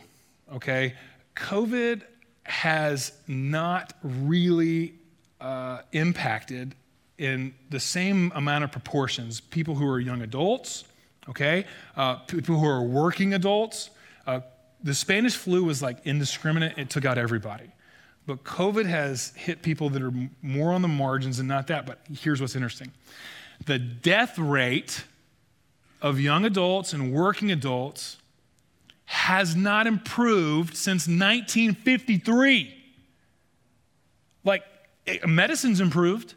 okay, 0.53 0.95
COVID 1.35 2.01
has 2.43 3.13
not 3.27 3.93
really 4.03 4.93
uh, 5.39 5.81
impacted 5.91 6.75
in 7.17 7.53
the 7.69 7.79
same 7.79 8.31
amount 8.33 8.63
of 8.63 8.71
proportions 8.71 9.39
people 9.39 9.75
who 9.75 9.87
are 9.87 9.99
young 9.99 10.21
adults, 10.21 10.85
okay, 11.29 11.65
uh, 11.95 12.15
people 12.15 12.57
who 12.57 12.65
are 12.65 12.81
working 12.81 13.33
adults. 13.33 13.89
Uh, 14.25 14.39
the 14.83 14.93
Spanish 14.93 15.35
flu 15.35 15.63
was 15.63 15.81
like 15.81 15.97
indiscriminate, 16.05 16.77
it 16.77 16.89
took 16.89 17.05
out 17.05 17.17
everybody. 17.17 17.69
But 18.25 18.43
COVID 18.43 18.85
has 18.85 19.33
hit 19.35 19.61
people 19.61 19.89
that 19.89 20.01
are 20.01 20.13
more 20.41 20.71
on 20.71 20.81
the 20.81 20.87
margins 20.87 21.39
and 21.39 21.47
not 21.47 21.67
that. 21.67 21.85
But 21.85 21.99
here's 22.21 22.39
what's 22.39 22.55
interesting 22.55 22.91
the 23.65 23.79
death 23.79 24.37
rate 24.39 25.03
of 26.01 26.19
young 26.19 26.45
adults 26.45 26.93
and 26.93 27.11
working 27.11 27.51
adults 27.51 28.17
has 29.11 29.55
not 29.55 29.87
improved 29.87 30.77
since 30.77 31.07
1953. 31.07 32.71
Like, 34.43 34.63
eh, 35.07 35.17
medicine's 35.25 35.81
improved, 35.81 36.35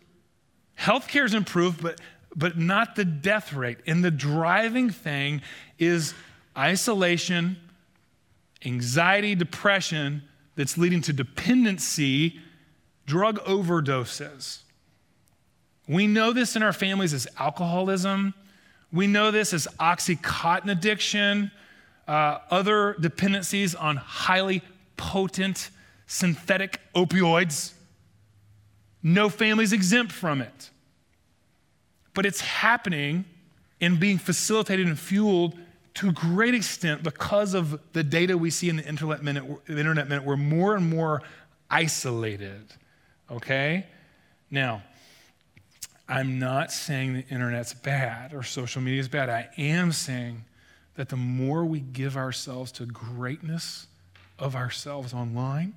healthcare's 0.80 1.34
improved, 1.34 1.82
but, 1.82 2.00
but 2.34 2.56
not 2.56 2.96
the 2.96 3.04
death 3.04 3.52
rate. 3.52 3.76
And 3.86 4.02
the 4.02 4.10
driving 4.10 4.88
thing 4.88 5.42
is 5.78 6.14
isolation, 6.56 7.58
anxiety, 8.64 9.34
depression 9.34 10.22
that's 10.56 10.78
leading 10.78 11.02
to 11.02 11.12
dependency, 11.12 12.40
drug 13.04 13.38
overdoses. 13.40 14.62
We 15.86 16.06
know 16.06 16.32
this 16.32 16.56
in 16.56 16.62
our 16.62 16.72
families 16.72 17.12
as 17.12 17.28
alcoholism. 17.38 18.32
We 18.90 19.06
know 19.08 19.30
this 19.30 19.52
as 19.52 19.68
Oxycontin 19.78 20.70
addiction 20.70 21.50
uh, 22.08 22.38
other 22.50 22.96
dependencies 23.00 23.74
on 23.74 23.96
highly 23.96 24.62
potent 24.96 25.70
synthetic 26.06 26.78
opioids. 26.94 27.72
No 29.02 29.28
family's 29.28 29.72
exempt 29.72 30.12
from 30.12 30.40
it. 30.40 30.70
But 32.14 32.26
it's 32.26 32.40
happening 32.40 33.24
and 33.80 33.98
being 33.98 34.18
facilitated 34.18 34.86
and 34.86 34.98
fueled 34.98 35.58
to 35.94 36.08
a 36.08 36.12
great 36.12 36.54
extent 36.54 37.02
because 37.02 37.54
of 37.54 37.80
the 37.92 38.02
data 38.02 38.38
we 38.38 38.50
see 38.50 38.68
in 38.68 38.76
the 38.76 38.84
internet 38.84 39.22
minute, 39.22 39.44
the 39.66 39.78
internet 39.78 40.08
minute 40.08 40.24
we're 40.24 40.36
more 40.36 40.74
and 40.74 40.88
more 40.88 41.22
isolated. 41.70 42.72
Okay? 43.30 43.86
Now, 44.50 44.82
I'm 46.08 46.38
not 46.38 46.72
saying 46.72 47.14
the 47.14 47.26
internet's 47.28 47.74
bad 47.74 48.34
or 48.34 48.42
social 48.42 48.82
media 48.82 49.00
is 49.00 49.08
bad. 49.08 49.30
I 49.30 49.48
am 49.56 49.92
saying 49.92 50.44
that 50.94 51.08
the 51.08 51.16
more 51.16 51.64
we 51.64 51.80
give 51.80 52.16
ourselves 52.16 52.72
to 52.72 52.86
greatness 52.86 53.86
of 54.38 54.54
ourselves 54.54 55.14
online 55.14 55.74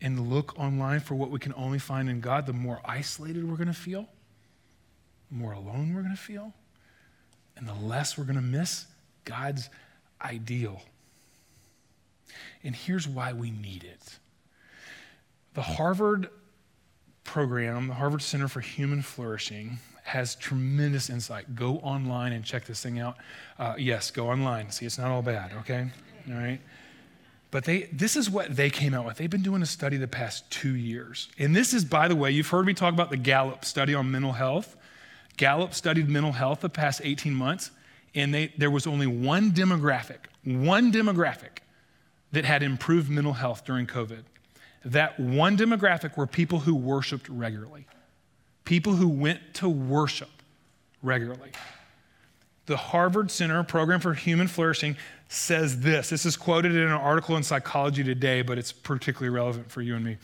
and 0.00 0.28
look 0.28 0.58
online 0.58 1.00
for 1.00 1.14
what 1.14 1.30
we 1.30 1.38
can 1.38 1.54
only 1.56 1.78
find 1.78 2.08
in 2.08 2.20
God, 2.20 2.46
the 2.46 2.52
more 2.52 2.80
isolated 2.84 3.48
we're 3.48 3.56
going 3.56 3.68
to 3.68 3.72
feel, 3.72 4.08
the 5.30 5.36
more 5.36 5.52
alone 5.52 5.94
we're 5.94 6.02
going 6.02 6.14
to 6.14 6.20
feel, 6.20 6.52
and 7.56 7.66
the 7.66 7.74
less 7.74 8.18
we're 8.18 8.24
going 8.24 8.36
to 8.36 8.42
miss 8.42 8.86
God's 9.24 9.70
ideal. 10.20 10.82
And 12.62 12.74
here's 12.74 13.06
why 13.06 13.32
we 13.32 13.50
need 13.50 13.84
it. 13.84 14.18
The 15.54 15.62
Harvard 15.62 16.28
program, 17.34 17.88
the 17.88 17.94
Harvard 17.94 18.22
Center 18.22 18.46
for 18.46 18.60
Human 18.60 19.02
Flourishing, 19.02 19.80
has 20.04 20.36
tremendous 20.36 21.10
insight. 21.10 21.56
Go 21.56 21.78
online 21.78 22.32
and 22.32 22.44
check 22.44 22.64
this 22.64 22.80
thing 22.80 23.00
out. 23.00 23.16
Uh, 23.58 23.74
yes, 23.76 24.12
go 24.12 24.30
online. 24.30 24.70
See, 24.70 24.86
it's 24.86 24.98
not 24.98 25.10
all 25.10 25.20
bad, 25.20 25.50
okay? 25.62 25.88
All 26.28 26.36
right? 26.36 26.60
But 27.50 27.64
they, 27.64 27.88
this 27.92 28.14
is 28.14 28.30
what 28.30 28.54
they 28.54 28.70
came 28.70 28.94
out 28.94 29.04
with. 29.04 29.16
They've 29.16 29.28
been 29.28 29.42
doing 29.42 29.62
a 29.62 29.66
study 29.66 29.96
the 29.96 30.06
past 30.06 30.48
two 30.48 30.76
years. 30.76 31.26
And 31.36 31.56
this 31.56 31.74
is, 31.74 31.84
by 31.84 32.06
the 32.06 32.14
way, 32.14 32.30
you've 32.30 32.46
heard 32.46 32.66
me 32.66 32.72
talk 32.72 32.94
about 32.94 33.10
the 33.10 33.16
Gallup 33.16 33.64
study 33.64 33.96
on 33.96 34.12
mental 34.12 34.34
health. 34.34 34.76
Gallup 35.36 35.74
studied 35.74 36.08
mental 36.08 36.30
health 36.30 36.60
the 36.60 36.68
past 36.68 37.00
18 37.02 37.34
months, 37.34 37.72
and 38.14 38.32
they, 38.32 38.52
there 38.56 38.70
was 38.70 38.86
only 38.86 39.08
one 39.08 39.50
demographic, 39.50 40.18
one 40.44 40.92
demographic 40.92 41.58
that 42.30 42.44
had 42.44 42.62
improved 42.62 43.10
mental 43.10 43.32
health 43.32 43.64
during 43.64 43.88
COVID. 43.88 44.22
That 44.84 45.18
one 45.18 45.56
demographic 45.56 46.16
were 46.16 46.26
people 46.26 46.60
who 46.60 46.74
worshiped 46.74 47.28
regularly 47.28 47.86
people 48.64 48.94
who 48.94 49.08
went 49.08 49.40
to 49.54 49.68
worship 49.68 50.30
regularly. 51.02 51.50
The 52.66 52.76
Harvard 52.76 53.30
Center 53.30 53.62
Program 53.62 54.00
for 54.00 54.14
Human 54.14 54.48
Flourishing 54.48 54.96
says 55.28 55.80
this. 55.80 56.10
This 56.10 56.24
is 56.24 56.36
quoted 56.36 56.72
in 56.72 56.82
an 56.82 56.92
article 56.92 57.36
in 57.36 57.42
Psychology 57.42 58.02
Today, 58.02 58.42
but 58.42 58.56
it's 58.56 58.72
particularly 58.72 59.34
relevant 59.34 59.70
for 59.70 59.82
you 59.82 59.96
and 59.96 60.04
me. 60.04 60.16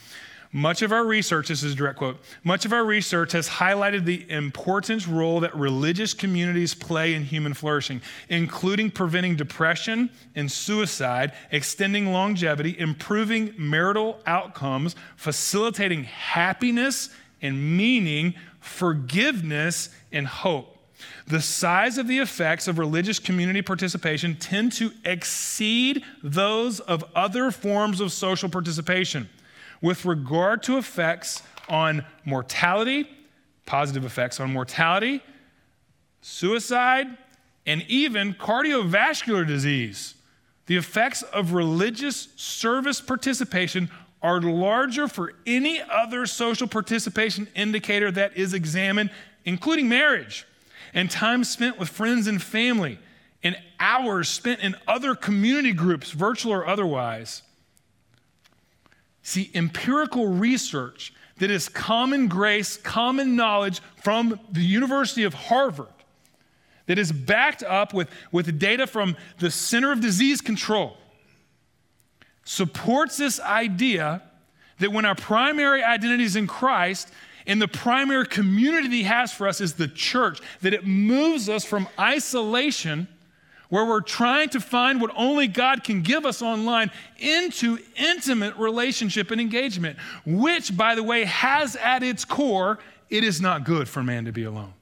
Much 0.52 0.82
of 0.82 0.90
our 0.90 1.04
research, 1.04 1.46
this 1.46 1.62
is 1.62 1.74
a 1.74 1.76
direct 1.76 1.98
quote, 1.98 2.18
much 2.42 2.64
of 2.64 2.72
our 2.72 2.84
research 2.84 3.30
has 3.30 3.48
highlighted 3.48 4.04
the 4.04 4.28
important 4.28 5.06
role 5.06 5.38
that 5.38 5.54
religious 5.54 6.12
communities 6.12 6.74
play 6.74 7.14
in 7.14 7.22
human 7.22 7.54
flourishing, 7.54 8.02
including 8.28 8.90
preventing 8.90 9.36
depression 9.36 10.10
and 10.34 10.50
suicide, 10.50 11.32
extending 11.52 12.12
longevity, 12.12 12.76
improving 12.80 13.54
marital 13.56 14.20
outcomes, 14.26 14.96
facilitating 15.14 16.02
happiness 16.02 17.10
and 17.40 17.76
meaning, 17.76 18.34
forgiveness, 18.58 19.90
and 20.10 20.26
hope. 20.26 20.78
The 21.28 21.40
size 21.40 21.96
of 21.96 22.08
the 22.08 22.18
effects 22.18 22.66
of 22.66 22.76
religious 22.76 23.20
community 23.20 23.62
participation 23.62 24.34
tend 24.34 24.72
to 24.72 24.90
exceed 25.04 26.02
those 26.24 26.80
of 26.80 27.04
other 27.14 27.52
forms 27.52 28.00
of 28.00 28.10
social 28.10 28.48
participation 28.48 29.28
with 29.80 30.04
regard 30.04 30.62
to 30.64 30.78
effects 30.78 31.42
on 31.68 32.04
mortality, 32.24 33.08
positive 33.66 34.04
effects 34.04 34.40
on 34.40 34.52
mortality, 34.52 35.22
suicide, 36.20 37.06
and 37.66 37.82
even 37.88 38.34
cardiovascular 38.34 39.46
disease. 39.46 40.14
The 40.66 40.76
effects 40.76 41.22
of 41.22 41.52
religious 41.52 42.28
service 42.36 43.00
participation 43.00 43.90
are 44.22 44.40
larger 44.40 45.08
for 45.08 45.32
any 45.46 45.80
other 45.80 46.26
social 46.26 46.66
participation 46.66 47.48
indicator 47.54 48.10
that 48.10 48.36
is 48.36 48.54
examined, 48.54 49.10
including 49.44 49.88
marriage 49.88 50.46
and 50.92 51.10
time 51.10 51.44
spent 51.44 51.78
with 51.78 51.88
friends 51.88 52.26
and 52.26 52.42
family, 52.42 52.98
and 53.42 53.56
hours 53.78 54.28
spent 54.28 54.60
in 54.60 54.74
other 54.86 55.14
community 55.14 55.72
groups, 55.72 56.10
virtual 56.10 56.52
or 56.52 56.66
otherwise. 56.66 57.42
See, 59.30 59.48
empirical 59.54 60.26
research 60.26 61.12
that 61.38 61.52
is 61.52 61.68
common 61.68 62.26
grace, 62.26 62.76
common 62.76 63.36
knowledge 63.36 63.80
from 64.02 64.40
the 64.50 64.60
University 64.60 65.22
of 65.22 65.34
Harvard, 65.34 65.86
that 66.86 66.98
is 66.98 67.12
backed 67.12 67.62
up 67.62 67.94
with, 67.94 68.08
with 68.32 68.58
data 68.58 68.88
from 68.88 69.16
the 69.38 69.48
Center 69.48 69.92
of 69.92 70.00
Disease 70.00 70.40
Control, 70.40 70.96
supports 72.42 73.18
this 73.18 73.38
idea 73.38 74.20
that 74.80 74.90
when 74.90 75.04
our 75.04 75.14
primary 75.14 75.84
identity 75.84 76.24
is 76.24 76.34
in 76.34 76.48
Christ, 76.48 77.08
and 77.46 77.62
the 77.62 77.68
primary 77.68 78.26
community 78.26 78.88
he 78.88 79.02
has 79.04 79.32
for 79.32 79.46
us 79.46 79.60
is 79.60 79.74
the 79.74 79.86
church, 79.86 80.40
that 80.62 80.74
it 80.74 80.84
moves 80.84 81.48
us 81.48 81.64
from 81.64 81.86
isolation, 82.00 83.06
where 83.70 83.86
we're 83.86 84.02
trying 84.02 84.50
to 84.50 84.60
find 84.60 85.00
what 85.00 85.10
only 85.16 85.46
God 85.46 85.82
can 85.82 86.02
give 86.02 86.26
us 86.26 86.42
online, 86.42 86.90
into 87.18 87.78
intimate 87.96 88.56
relationship 88.56 89.30
and 89.30 89.40
engagement, 89.40 89.98
which, 90.26 90.76
by 90.76 90.94
the 90.94 91.02
way, 91.02 91.24
has 91.24 91.76
at 91.76 92.02
its 92.02 92.24
core, 92.24 92.78
it 93.08 93.24
is 93.24 93.40
not 93.40 93.64
good 93.64 93.88
for 93.88 94.02
man 94.02 94.26
to 94.26 94.32
be 94.32 94.44
alone. 94.44 94.74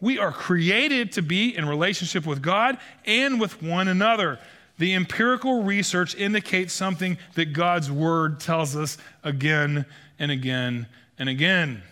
We 0.00 0.18
are 0.18 0.32
created 0.32 1.12
to 1.12 1.22
be 1.22 1.56
in 1.56 1.66
relationship 1.66 2.26
with 2.26 2.42
God 2.42 2.78
and 3.06 3.40
with 3.40 3.62
one 3.62 3.88
another. 3.88 4.38
The 4.78 4.94
empirical 4.94 5.62
research 5.62 6.14
indicates 6.14 6.74
something 6.74 7.16
that 7.34 7.52
God's 7.52 7.90
word 7.90 8.40
tells 8.40 8.76
us 8.76 8.98
again 9.24 9.86
and 10.18 10.30
again 10.30 10.86
and 11.18 11.28
again. 11.28 11.82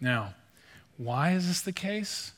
Now, 0.00 0.34
why 0.96 1.32
is 1.32 1.48
this 1.48 1.62
the 1.62 1.72
case? 1.72 2.32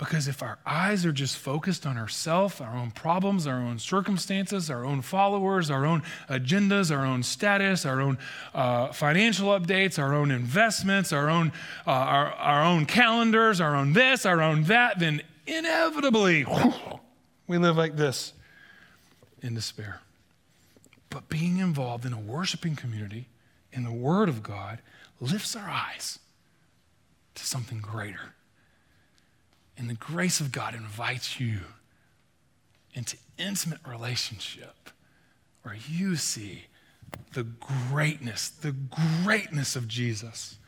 Because 0.00 0.28
if 0.28 0.42
our 0.42 0.58
eyes 0.64 1.04
are 1.04 1.12
just 1.12 1.36
focused 1.36 1.84
on 1.84 1.98
ourselves, 1.98 2.58
our 2.62 2.74
own 2.74 2.90
problems, 2.90 3.46
our 3.46 3.60
own 3.60 3.78
circumstances, 3.78 4.70
our 4.70 4.82
own 4.82 5.02
followers, 5.02 5.70
our 5.70 5.84
own 5.84 6.02
agendas, 6.30 6.90
our 6.90 7.04
own 7.04 7.22
status, 7.22 7.84
our 7.84 8.00
own 8.00 8.16
uh, 8.54 8.92
financial 8.92 9.48
updates, 9.48 9.98
our 9.98 10.14
own 10.14 10.30
investments, 10.30 11.12
our 11.12 11.28
own, 11.28 11.52
uh, 11.86 11.90
our, 11.90 12.32
our 12.32 12.64
own 12.64 12.86
calendars, 12.86 13.60
our 13.60 13.76
own 13.76 13.92
this, 13.92 14.24
our 14.24 14.40
own 14.40 14.62
that, 14.64 14.98
then 14.98 15.20
inevitably 15.46 16.46
we 17.46 17.58
live 17.58 17.76
like 17.76 17.96
this 17.96 18.32
in 19.42 19.54
despair. 19.54 20.00
But 21.10 21.28
being 21.28 21.58
involved 21.58 22.06
in 22.06 22.14
a 22.14 22.18
worshiping 22.18 22.74
community 22.74 23.28
in 23.70 23.84
the 23.84 23.92
Word 23.92 24.30
of 24.30 24.42
God 24.42 24.78
lifts 25.20 25.54
our 25.54 25.68
eyes 25.68 26.20
to 27.34 27.44
something 27.44 27.80
greater. 27.80 28.32
And 29.80 29.88
the 29.88 29.94
grace 29.94 30.40
of 30.40 30.52
God 30.52 30.74
invites 30.74 31.40
you 31.40 31.60
into 32.92 33.16
intimate 33.38 33.78
relationship 33.88 34.90
where 35.62 35.74
you 35.88 36.16
see 36.16 36.66
the 37.32 37.44
greatness, 37.44 38.50
the 38.50 38.72
greatness 39.24 39.76
of 39.76 39.88
Jesus. 39.88 40.58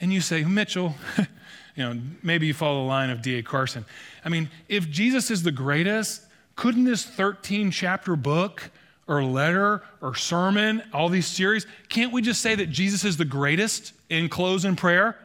And 0.00 0.12
you 0.12 0.20
say, 0.20 0.44
Mitchell, 0.44 0.94
you 1.18 1.82
know, 1.82 2.00
maybe 2.22 2.46
you 2.46 2.54
follow 2.54 2.82
the 2.82 2.86
line 2.86 3.10
of 3.10 3.22
D.A. 3.22 3.42
Carson. 3.42 3.84
I 4.24 4.28
mean, 4.28 4.48
if 4.68 4.88
Jesus 4.88 5.32
is 5.32 5.42
the 5.42 5.50
greatest, 5.50 6.24
couldn't 6.54 6.84
this 6.84 7.04
13 7.04 7.72
chapter 7.72 8.14
book 8.14 8.70
or 9.08 9.24
letter 9.24 9.82
or 10.00 10.14
sermon, 10.14 10.80
all 10.92 11.08
these 11.08 11.26
series, 11.26 11.66
can't 11.88 12.12
we 12.12 12.22
just 12.22 12.40
say 12.40 12.54
that 12.54 12.70
Jesus 12.70 13.04
is 13.04 13.16
the 13.16 13.24
greatest 13.24 13.94
in 14.10 14.28
close 14.28 14.64
in 14.64 14.76
prayer? 14.76 15.18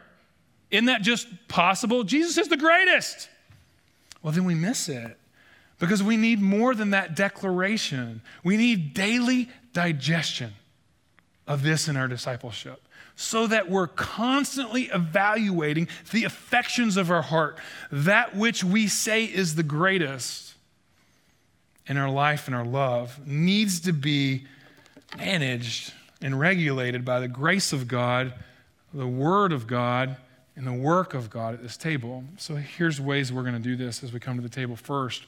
Isn't 0.72 0.86
that 0.86 1.02
just 1.02 1.28
possible? 1.48 2.04
Jesus 2.04 2.38
is 2.38 2.48
the 2.48 2.58
greatest. 2.58 3.30
Well, 4.22 4.34
then 4.34 4.46
we 4.46 4.56
miss 4.56 4.90
it 4.90 5.18
because 5.80 6.04
we 6.04 6.18
need 6.18 6.42
more 6.42 6.76
than 6.76 6.92
that 6.92 7.16
declaration. 7.16 8.22
We 8.44 8.58
need 8.58 8.94
daily 8.94 9.50
digestion 9.74 10.54
of 11.48 11.64
this 11.64 11.88
in 11.88 11.98
our 11.98 12.08
discipleship 12.08 12.82
so 13.16 13.48
that 13.48 13.70
we're 13.70 13.88
constantly 13.88 14.84
evaluating 14.84 15.90
the 16.12 16.24
affections 16.24 16.96
of 16.96 17.12
our 17.12 17.22
heart, 17.22 17.58
that 17.92 18.34
which 18.34 18.64
we 18.64 18.88
say 18.88 19.26
is 19.26 19.56
the 19.56 19.64
greatest 19.64 20.54
in 21.88 21.98
our 21.98 22.10
life 22.10 22.48
and 22.48 22.56
our 22.56 22.64
love 22.64 23.28
needs 23.28 23.82
to 23.82 23.92
be 23.92 24.46
managed 25.18 25.92
and 26.22 26.40
regulated 26.40 27.04
by 27.04 27.20
the 27.20 27.28
grace 27.28 27.74
of 27.74 27.88
God, 27.90 28.34
the 28.94 29.08
Word 29.08 29.52
of 29.52 29.68
God, 29.68 30.16
and 30.60 30.68
the 30.68 30.74
work 30.74 31.14
of 31.14 31.30
God 31.30 31.54
at 31.54 31.64
this 31.64 31.78
table. 31.78 32.26
So 32.36 32.56
here's 32.56 33.00
ways 33.00 33.32
we're 33.32 33.44
going 33.44 33.56
to 33.56 33.62
do 33.62 33.78
this 33.78 34.04
as 34.04 34.12
we 34.12 34.20
come 34.20 34.36
to 34.36 34.42
the 34.42 34.50
table 34.50 34.76
first. 34.76 35.26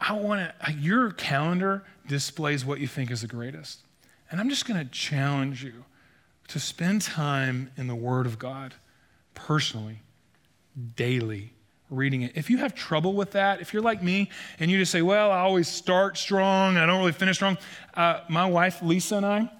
I 0.00 0.12
want 0.12 0.52
to, 0.60 0.72
your 0.74 1.10
calendar 1.10 1.82
displays 2.06 2.64
what 2.64 2.78
you 2.78 2.86
think 2.86 3.10
is 3.10 3.22
the 3.22 3.26
greatest. 3.26 3.80
And 4.30 4.40
I'm 4.40 4.48
just 4.48 4.64
going 4.64 4.78
to 4.78 4.88
challenge 4.92 5.64
you 5.64 5.84
to 6.46 6.60
spend 6.60 7.02
time 7.02 7.72
in 7.76 7.88
the 7.88 7.96
Word 7.96 8.26
of 8.26 8.38
God 8.38 8.74
personally, 9.34 10.02
daily, 10.94 11.52
reading 11.90 12.22
it. 12.22 12.30
If 12.36 12.48
you 12.48 12.58
have 12.58 12.76
trouble 12.76 13.14
with 13.14 13.32
that, 13.32 13.60
if 13.60 13.72
you're 13.72 13.82
like 13.82 14.04
me 14.04 14.30
and 14.60 14.70
you 14.70 14.78
just 14.78 14.92
say, 14.92 15.02
well, 15.02 15.32
I 15.32 15.40
always 15.40 15.66
start 15.66 16.16
strong, 16.16 16.76
I 16.76 16.86
don't 16.86 17.00
really 17.00 17.10
finish 17.10 17.38
strong, 17.38 17.58
uh, 17.94 18.20
my 18.28 18.46
wife, 18.46 18.82
Lisa, 18.82 19.16
and 19.16 19.26
I, 19.26 19.50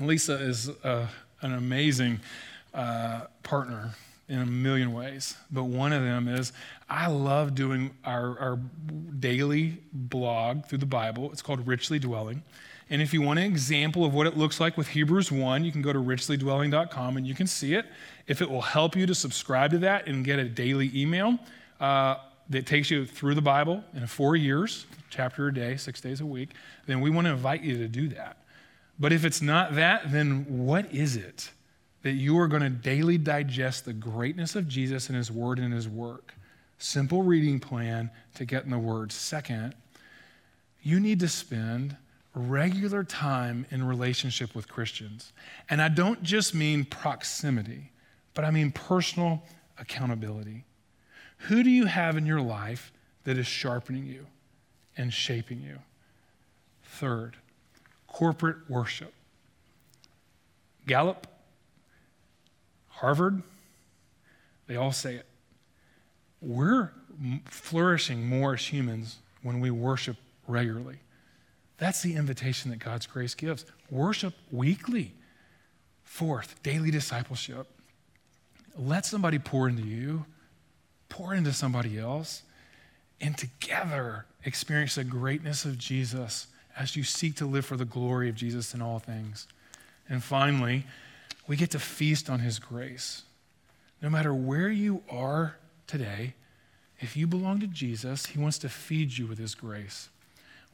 Lisa 0.00 0.34
is 0.34 0.68
uh, 0.84 1.08
an 1.40 1.52
amazing 1.52 2.20
uh, 2.74 3.22
partner 3.42 3.90
in 4.28 4.38
a 4.38 4.46
million 4.46 4.92
ways. 4.92 5.36
But 5.50 5.64
one 5.64 5.92
of 5.92 6.02
them 6.02 6.28
is 6.28 6.52
I 6.88 7.08
love 7.08 7.54
doing 7.54 7.92
our, 8.04 8.38
our 8.38 8.58
daily 9.18 9.78
blog 9.92 10.66
through 10.66 10.78
the 10.78 10.86
Bible. 10.86 11.30
It's 11.32 11.42
called 11.42 11.66
Richly 11.66 11.98
Dwelling. 11.98 12.42
And 12.90 13.00
if 13.00 13.14
you 13.14 13.22
want 13.22 13.38
an 13.38 13.46
example 13.46 14.04
of 14.04 14.12
what 14.12 14.26
it 14.26 14.36
looks 14.36 14.60
like 14.60 14.76
with 14.76 14.88
Hebrews 14.88 15.32
1, 15.32 15.64
you 15.64 15.72
can 15.72 15.82
go 15.82 15.92
to 15.92 15.98
richlydwelling.com 15.98 17.16
and 17.16 17.26
you 17.26 17.34
can 17.34 17.46
see 17.46 17.74
it. 17.74 17.86
If 18.26 18.42
it 18.42 18.50
will 18.50 18.60
help 18.60 18.94
you 18.94 19.06
to 19.06 19.14
subscribe 19.14 19.70
to 19.70 19.78
that 19.78 20.06
and 20.06 20.24
get 20.24 20.38
a 20.38 20.44
daily 20.44 20.90
email 20.94 21.38
uh, 21.80 22.16
that 22.50 22.66
takes 22.66 22.90
you 22.90 23.06
through 23.06 23.34
the 23.34 23.42
Bible 23.42 23.82
in 23.94 24.06
four 24.06 24.36
years, 24.36 24.86
chapter 25.08 25.48
a 25.48 25.54
day, 25.54 25.76
six 25.76 26.00
days 26.00 26.20
a 26.20 26.26
week, 26.26 26.50
then 26.86 27.00
we 27.00 27.08
want 27.08 27.26
to 27.26 27.30
invite 27.30 27.62
you 27.62 27.78
to 27.78 27.88
do 27.88 28.08
that. 28.08 28.36
But 28.98 29.12
if 29.12 29.24
it's 29.24 29.40
not 29.40 29.74
that, 29.76 30.12
then 30.12 30.44
what 30.66 30.92
is 30.94 31.16
it 31.16 31.50
that 32.04 32.12
you 32.12 32.38
are 32.38 32.46
going 32.46 32.62
to 32.62 32.68
daily 32.68 33.16
digest 33.16 33.86
the 33.86 33.92
greatness 33.94 34.54
of 34.54 34.68
Jesus 34.68 35.08
and 35.08 35.16
his 35.16 35.32
word 35.32 35.58
and 35.58 35.72
his 35.72 35.88
work? 35.88 36.34
Simple 36.76 37.22
reading 37.22 37.58
plan 37.58 38.10
to 38.34 38.44
get 38.44 38.64
in 38.64 38.70
the 38.70 38.78
word. 38.78 39.10
Second, 39.10 39.74
you 40.82 41.00
need 41.00 41.18
to 41.20 41.28
spend 41.28 41.96
regular 42.34 43.04
time 43.04 43.64
in 43.70 43.82
relationship 43.82 44.54
with 44.54 44.68
Christians. 44.68 45.32
And 45.70 45.80
I 45.80 45.88
don't 45.88 46.22
just 46.22 46.54
mean 46.54 46.84
proximity, 46.84 47.90
but 48.34 48.44
I 48.44 48.50
mean 48.50 48.70
personal 48.70 49.42
accountability. 49.78 50.64
Who 51.38 51.62
do 51.62 51.70
you 51.70 51.86
have 51.86 52.18
in 52.18 52.26
your 52.26 52.42
life 52.42 52.92
that 53.24 53.38
is 53.38 53.46
sharpening 53.46 54.04
you 54.04 54.26
and 54.96 55.10
shaping 55.10 55.62
you? 55.62 55.78
Third, 56.82 57.36
corporate 58.08 58.68
worship. 58.68 59.14
Gallup, 60.86 61.26
Harvard, 62.96 63.42
they 64.66 64.76
all 64.76 64.92
say 64.92 65.16
it. 65.16 65.26
We're 66.40 66.90
flourishing 67.46 68.26
more 68.26 68.54
as 68.54 68.72
humans 68.72 69.18
when 69.42 69.60
we 69.60 69.70
worship 69.70 70.16
regularly. 70.46 70.98
That's 71.78 72.02
the 72.02 72.16
invitation 72.16 72.70
that 72.70 72.78
God's 72.78 73.06
grace 73.06 73.34
gives. 73.34 73.64
Worship 73.90 74.34
weekly. 74.50 75.12
Fourth, 76.02 76.62
daily 76.62 76.90
discipleship. 76.90 77.66
Let 78.76 79.06
somebody 79.06 79.38
pour 79.38 79.68
into 79.68 79.82
you, 79.82 80.26
pour 81.08 81.34
into 81.34 81.52
somebody 81.52 81.98
else, 81.98 82.42
and 83.20 83.36
together 83.36 84.26
experience 84.44 84.96
the 84.96 85.04
greatness 85.04 85.64
of 85.64 85.78
Jesus 85.78 86.48
as 86.76 86.96
you 86.96 87.04
seek 87.04 87.36
to 87.36 87.46
live 87.46 87.64
for 87.64 87.76
the 87.76 87.84
glory 87.84 88.28
of 88.28 88.34
Jesus 88.34 88.74
in 88.74 88.82
all 88.82 88.98
things. 88.98 89.46
And 90.08 90.22
finally, 90.22 90.84
we 91.46 91.56
get 91.56 91.70
to 91.72 91.78
feast 91.78 92.30
on 92.30 92.40
his 92.40 92.58
grace. 92.58 93.22
no 94.02 94.10
matter 94.10 94.34
where 94.34 94.68
you 94.68 95.02
are 95.08 95.56
today, 95.86 96.34
if 97.00 97.16
you 97.16 97.26
belong 97.26 97.60
to 97.60 97.66
Jesus, 97.66 98.26
He 98.26 98.38
wants 98.38 98.58
to 98.58 98.68
feed 98.68 99.16
you 99.16 99.26
with 99.26 99.38
His 99.38 99.54
grace. 99.54 100.08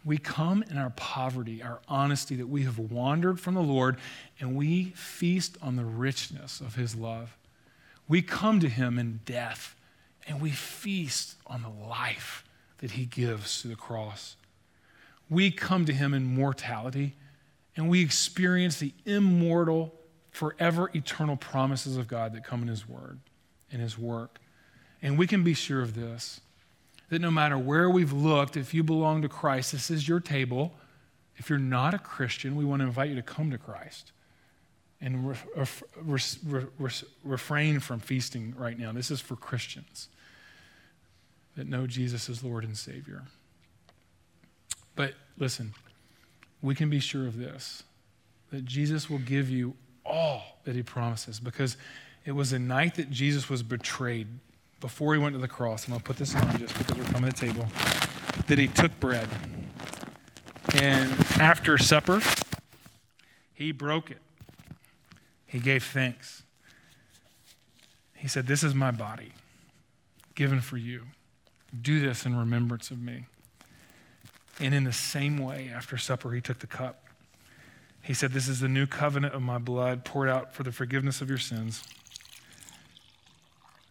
We 0.05 0.17
come 0.17 0.63
in 0.71 0.79
our 0.79 0.91
poverty, 0.91 1.63
our 1.63 1.81
honesty, 1.89 2.37
that 2.37 2.49
we 2.49 2.63
have 2.63 2.79
wandered 2.79 3.41
from 3.41 3.55
the 3.55 3.63
Lord, 3.63 3.97
and 4.39 4.55
we 4.55 4.91
feast 4.91 5.59
on 5.61 5.77
the 5.77 5.85
richness 5.85 6.61
of 6.61 6.75
His 6.75 6.95
love. 6.95 7.37
We 8.09 8.23
come 8.23 8.61
to 8.61 8.69
Him 8.69 8.99
in 8.99 9.21
death, 9.25 9.75
and 10.27 10.41
we 10.41 10.51
feast 10.51 11.35
on 11.47 11.63
the 11.63 11.89
life 11.89 12.45
that 12.79 12.93
He 12.93 13.05
gives 13.05 13.61
through 13.61 13.73
the 13.73 13.77
cross. 13.77 14.37
We 15.29 15.51
come 15.51 15.85
to 15.87 15.93
Him 15.93 16.15
in 16.15 16.25
mortality, 16.25 17.15
and 17.77 17.89
we 17.89 18.03
experience 18.03 18.79
the 18.79 18.93
immortal, 19.05 19.95
forever 20.31 20.91
eternal 20.95 21.37
promises 21.37 21.97
of 21.97 22.09
God 22.09 22.33
that 22.35 22.45
come 22.45 22.63
in 22.63 22.69
His 22.69 22.89
Word 22.89 23.19
and 23.73 23.81
His 23.81 23.99
work. 23.99 24.39
And 25.03 25.19
we 25.19 25.27
can 25.27 25.43
be 25.43 25.55
sure 25.55 25.83
of 25.83 25.95
this 25.95 26.41
that 27.09 27.21
no 27.21 27.31
matter 27.31 27.59
where 27.59 27.91
we've 27.91 28.13
looked, 28.13 28.57
if 28.57 28.73
you 28.73 28.85
belong 28.85 29.23
to 29.23 29.29
Christ, 29.29 29.73
this 29.73 29.91
is 29.91 30.07
your 30.07 30.21
table. 30.21 30.73
If 31.37 31.51
you're 31.51 31.59
not 31.59 31.93
a 31.93 31.99
Christian, 31.99 32.55
we 32.55 32.65
want 32.65 32.81
to 32.81 32.87
invite 32.87 33.09
you 33.09 33.17
to 33.17 33.23
come 33.23 33.51
to 33.51 33.59
Christ 33.59 34.13
and 35.01 35.31
re- 35.31 35.67
re- 36.05 36.67
re- 36.79 36.91
refrain 37.25 37.81
from 37.81 37.99
feasting 37.99 38.55
right 38.57 38.79
now. 38.79 38.93
This 38.93 39.11
is 39.11 39.21
for 39.21 39.35
Christians 39.35 40.09
that 41.57 41.69
know 41.69 41.87
Jesus 41.87 42.29
as 42.29 42.45
Lord 42.45 42.65
and 42.65 42.77
Savior. 42.77 43.25
But 44.95 45.15
listen, 45.39 45.73
we 46.63 46.75
can 46.75 46.91
be 46.91 47.01
sure 47.01 47.27
of 47.27 47.37
this 47.37 47.83
that 48.51 48.65
Jesus 48.65 49.09
will 49.09 49.19
give 49.19 49.49
you 49.49 49.75
all 50.11 50.43
that 50.65 50.75
he 50.75 50.83
promises 50.83 51.41
because 51.41 51.77
it 52.25 52.33
was 52.33 52.51
the 52.51 52.59
night 52.59 52.97
that 52.97 53.11
Jesus 53.11 53.49
was 53.49 53.63
betrayed 53.63 54.27
before 54.81 55.15
he 55.15 55.21
went 55.21 55.35
to 55.35 55.41
the 55.41 55.49
cross, 55.49 55.85
and 55.85 55.95
I'll 55.95 56.01
put 56.01 56.17
this 56.17 56.35
on 56.35 56.59
just 56.59 56.77
because 56.77 56.97
we're 56.97 57.13
coming 57.13 57.31
to 57.31 57.41
the 57.41 57.53
table, 57.53 57.67
that 58.47 58.59
he 58.59 58.67
took 58.67 58.99
bread. 58.99 59.29
And 60.75 61.11
after 61.39 61.77
supper, 61.79 62.21
he 63.53 63.73
broke 63.73 64.11
it. 64.11 64.19
He 65.47 65.59
gave 65.59 65.85
thanks. 65.85 66.43
He 68.15 68.29
said, 68.29 68.47
This 68.47 68.63
is 68.63 68.75
my 68.75 68.91
body 68.91 69.33
given 70.35 70.61
for 70.61 70.77
you. 70.77 71.03
Do 71.81 72.01
this 72.01 72.25
in 72.25 72.37
remembrance 72.37 72.91
of 72.91 73.01
me. 73.01 73.27
And 74.59 74.75
in 74.75 74.85
the 74.85 74.93
same 74.93 75.39
way, 75.39 75.71
after 75.75 75.97
supper, 75.97 76.33
he 76.33 76.41
took 76.41 76.59
the 76.61 76.67
cup. 76.67 77.05
He 78.03 78.15
said, 78.15 78.33
This 78.33 78.49
is 78.49 78.61
the 78.61 78.69
new 78.69 78.87
covenant 78.87 79.35
of 79.35 79.43
my 79.43 79.59
blood 79.59 80.05
poured 80.05 80.29
out 80.29 80.55
for 80.55 80.63
the 80.63 80.73
forgiveness 80.73 81.21
of 81.21 81.29
your 81.29 81.39
sins 81.39 81.85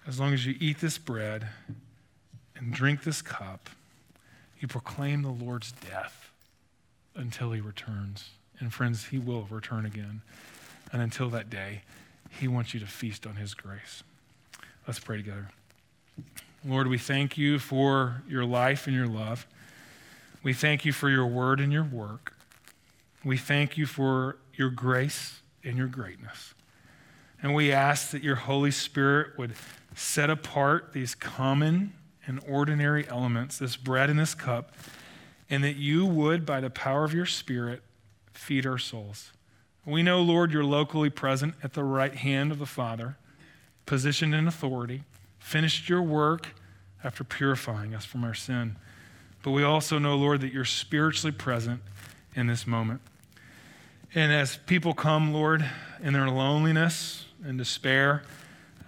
as 0.10 0.20
long 0.20 0.34
as 0.34 0.43
you 0.43 0.55
eat 0.60 0.80
this 0.82 0.97
bread 0.97 1.47
and 2.55 2.74
drink 2.74 3.03
this 3.03 3.22
cup, 3.22 3.70
you 4.60 4.68
proclaim 4.68 5.22
the 5.22 5.30
Lord's 5.30 5.72
death 5.72 6.32
until 7.16 7.51
he 7.51 7.62
returns. 7.62 8.32
And 8.60 8.74
friends, 8.74 9.05
he 9.05 9.20
will 9.20 9.47
return 9.51 9.86
again. 9.86 10.22
And 10.91 11.03
until 11.03 11.30
that 11.30 11.51
day, 11.51 11.84
he 12.39 12.47
wants 12.47 12.74
you 12.74 12.80
to 12.80 12.88
feast 12.88 13.28
on 13.28 13.36
his 13.36 13.53
grace. 13.53 14.01
Let's 14.88 14.99
pray 14.99 15.18
together. 15.18 15.51
Lord, 16.66 16.88
we 16.88 16.97
thank 16.97 17.38
you 17.38 17.60
for 17.60 18.24
your 18.28 18.45
life 18.45 18.88
and 18.88 18.95
your 18.95 19.07
love. 19.07 19.45
We 20.41 20.53
thank 20.53 20.86
you 20.86 20.91
for 20.91 21.10
your 21.10 21.28
word 21.28 21.60
and 21.60 21.72
your 21.72 21.84
work. 21.84 22.34
We 23.24 23.38
thank 23.38 23.78
you 23.78 23.86
for 23.86 24.38
your 24.53 24.70
grace 24.70 25.41
and 25.63 25.78
your 25.78 25.88
greatness. 25.88 26.53
And 27.41 27.53
we 27.53 27.72
ask 27.72 28.11
that 28.11 28.24
your 28.24 28.36
Holy 28.36 28.72
Spirit 28.72 29.38
would 29.38 29.53
set 29.95 30.30
apart 30.30 30.93
these 30.93 31.15
common 31.15 31.93
and 32.26 32.39
ordinary 32.47 33.07
elements, 33.07 33.57
this 33.57 33.76
bread 33.76 34.09
and 34.09 34.20
this 34.20 34.36
cup, 34.36 34.74
and 35.49 35.63
that 35.63 35.76
you 35.76 36.05
would, 36.05 36.45
by 36.45 36.59
the 36.59 36.70
power 36.70 37.03
of 37.03 37.13
your 37.13 37.26
Spirit, 37.26 37.82
feed 38.34 38.65
our 38.65 38.78
souls. 38.78 39.32
We 39.86 40.03
know, 40.03 40.22
Lord, 40.22 40.51
you're 40.51 40.63
locally 40.63 41.09
present 41.09 41.55
at 41.63 41.74
the 41.74 41.84
right 41.84 42.13
hand 42.13 42.51
of 42.51 42.59
the 42.59 42.65
Father, 42.65 43.17
positioned 43.86 44.36
in 44.36 44.47
authority, 44.47 45.03
finished 45.39 45.89
your 45.89 46.01
work 46.01 46.49
after 47.03 47.24
purifying 47.24 47.95
us 47.95 48.05
from 48.05 48.24
our 48.24 48.34
sin. 48.34 48.76
But 49.41 49.51
we 49.51 49.63
also 49.63 49.97
know, 49.97 50.15
Lord, 50.15 50.41
that 50.41 50.53
you're 50.53 50.65
spiritually 50.65 51.32
present 51.32 51.82
in 52.36 52.47
this 52.47 52.65
moment. 52.65 53.01
And 54.15 54.32
as 54.32 54.57
people 54.57 54.93
come, 54.93 55.34
Lord, 55.34 55.63
in 56.01 56.13
their 56.13 56.30
loneliness 56.30 57.25
and 57.43 57.57
despair, 57.57 58.23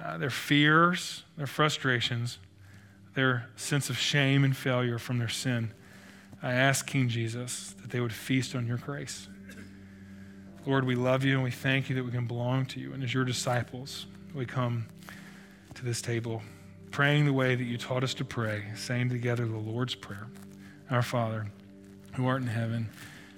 uh, 0.04 0.18
their 0.18 0.30
fears, 0.30 1.24
their 1.38 1.48
frustrations, 1.48 2.40
their 3.14 3.48
sense 3.56 3.90
of 3.90 3.98
shame 3.98 4.44
and 4.44 4.56
failure 4.56 4.98
from 4.98 5.20
their 5.20 5.30
sin. 5.30 5.72
I 6.42 6.54
ask 6.54 6.88
King 6.88 7.08
Jesus 7.08 7.76
that 7.82 7.92
they 7.92 8.00
would 8.00 8.14
feast 8.14 8.56
on 8.56 8.66
your 8.66 8.78
grace. 8.78 9.28
Lord, 10.66 10.86
we 10.86 10.96
love 10.96 11.24
you 11.24 11.36
and 11.36 11.44
we 11.44 11.52
thank 11.52 11.90
you 11.90 11.96
that 11.96 12.04
we 12.04 12.12
can 12.12 12.26
belong 12.26 12.66
to 12.68 12.80
you. 12.80 12.94
And 12.94 13.04
as 13.04 13.14
your 13.14 13.26
disciples, 13.26 14.06
we 14.34 14.46
come 14.46 14.86
to 15.76 15.86
this 15.86 16.02
table 16.02 16.42
praying 16.92 17.26
the 17.26 17.34
way 17.34 17.56
that 17.56 17.64
you 17.64 17.78
taught 17.78 18.04
us 18.04 18.14
to 18.16 18.26
pray, 18.26 18.66
saying 18.76 19.10
together 19.10 19.46
the 19.46 19.58
Lord's 19.58 19.96
Prayer 19.96 20.28
Our 20.90 21.02
Father, 21.02 21.48
who 22.14 22.28
art 22.28 22.42
in 22.42 22.48
heaven, 22.48 22.90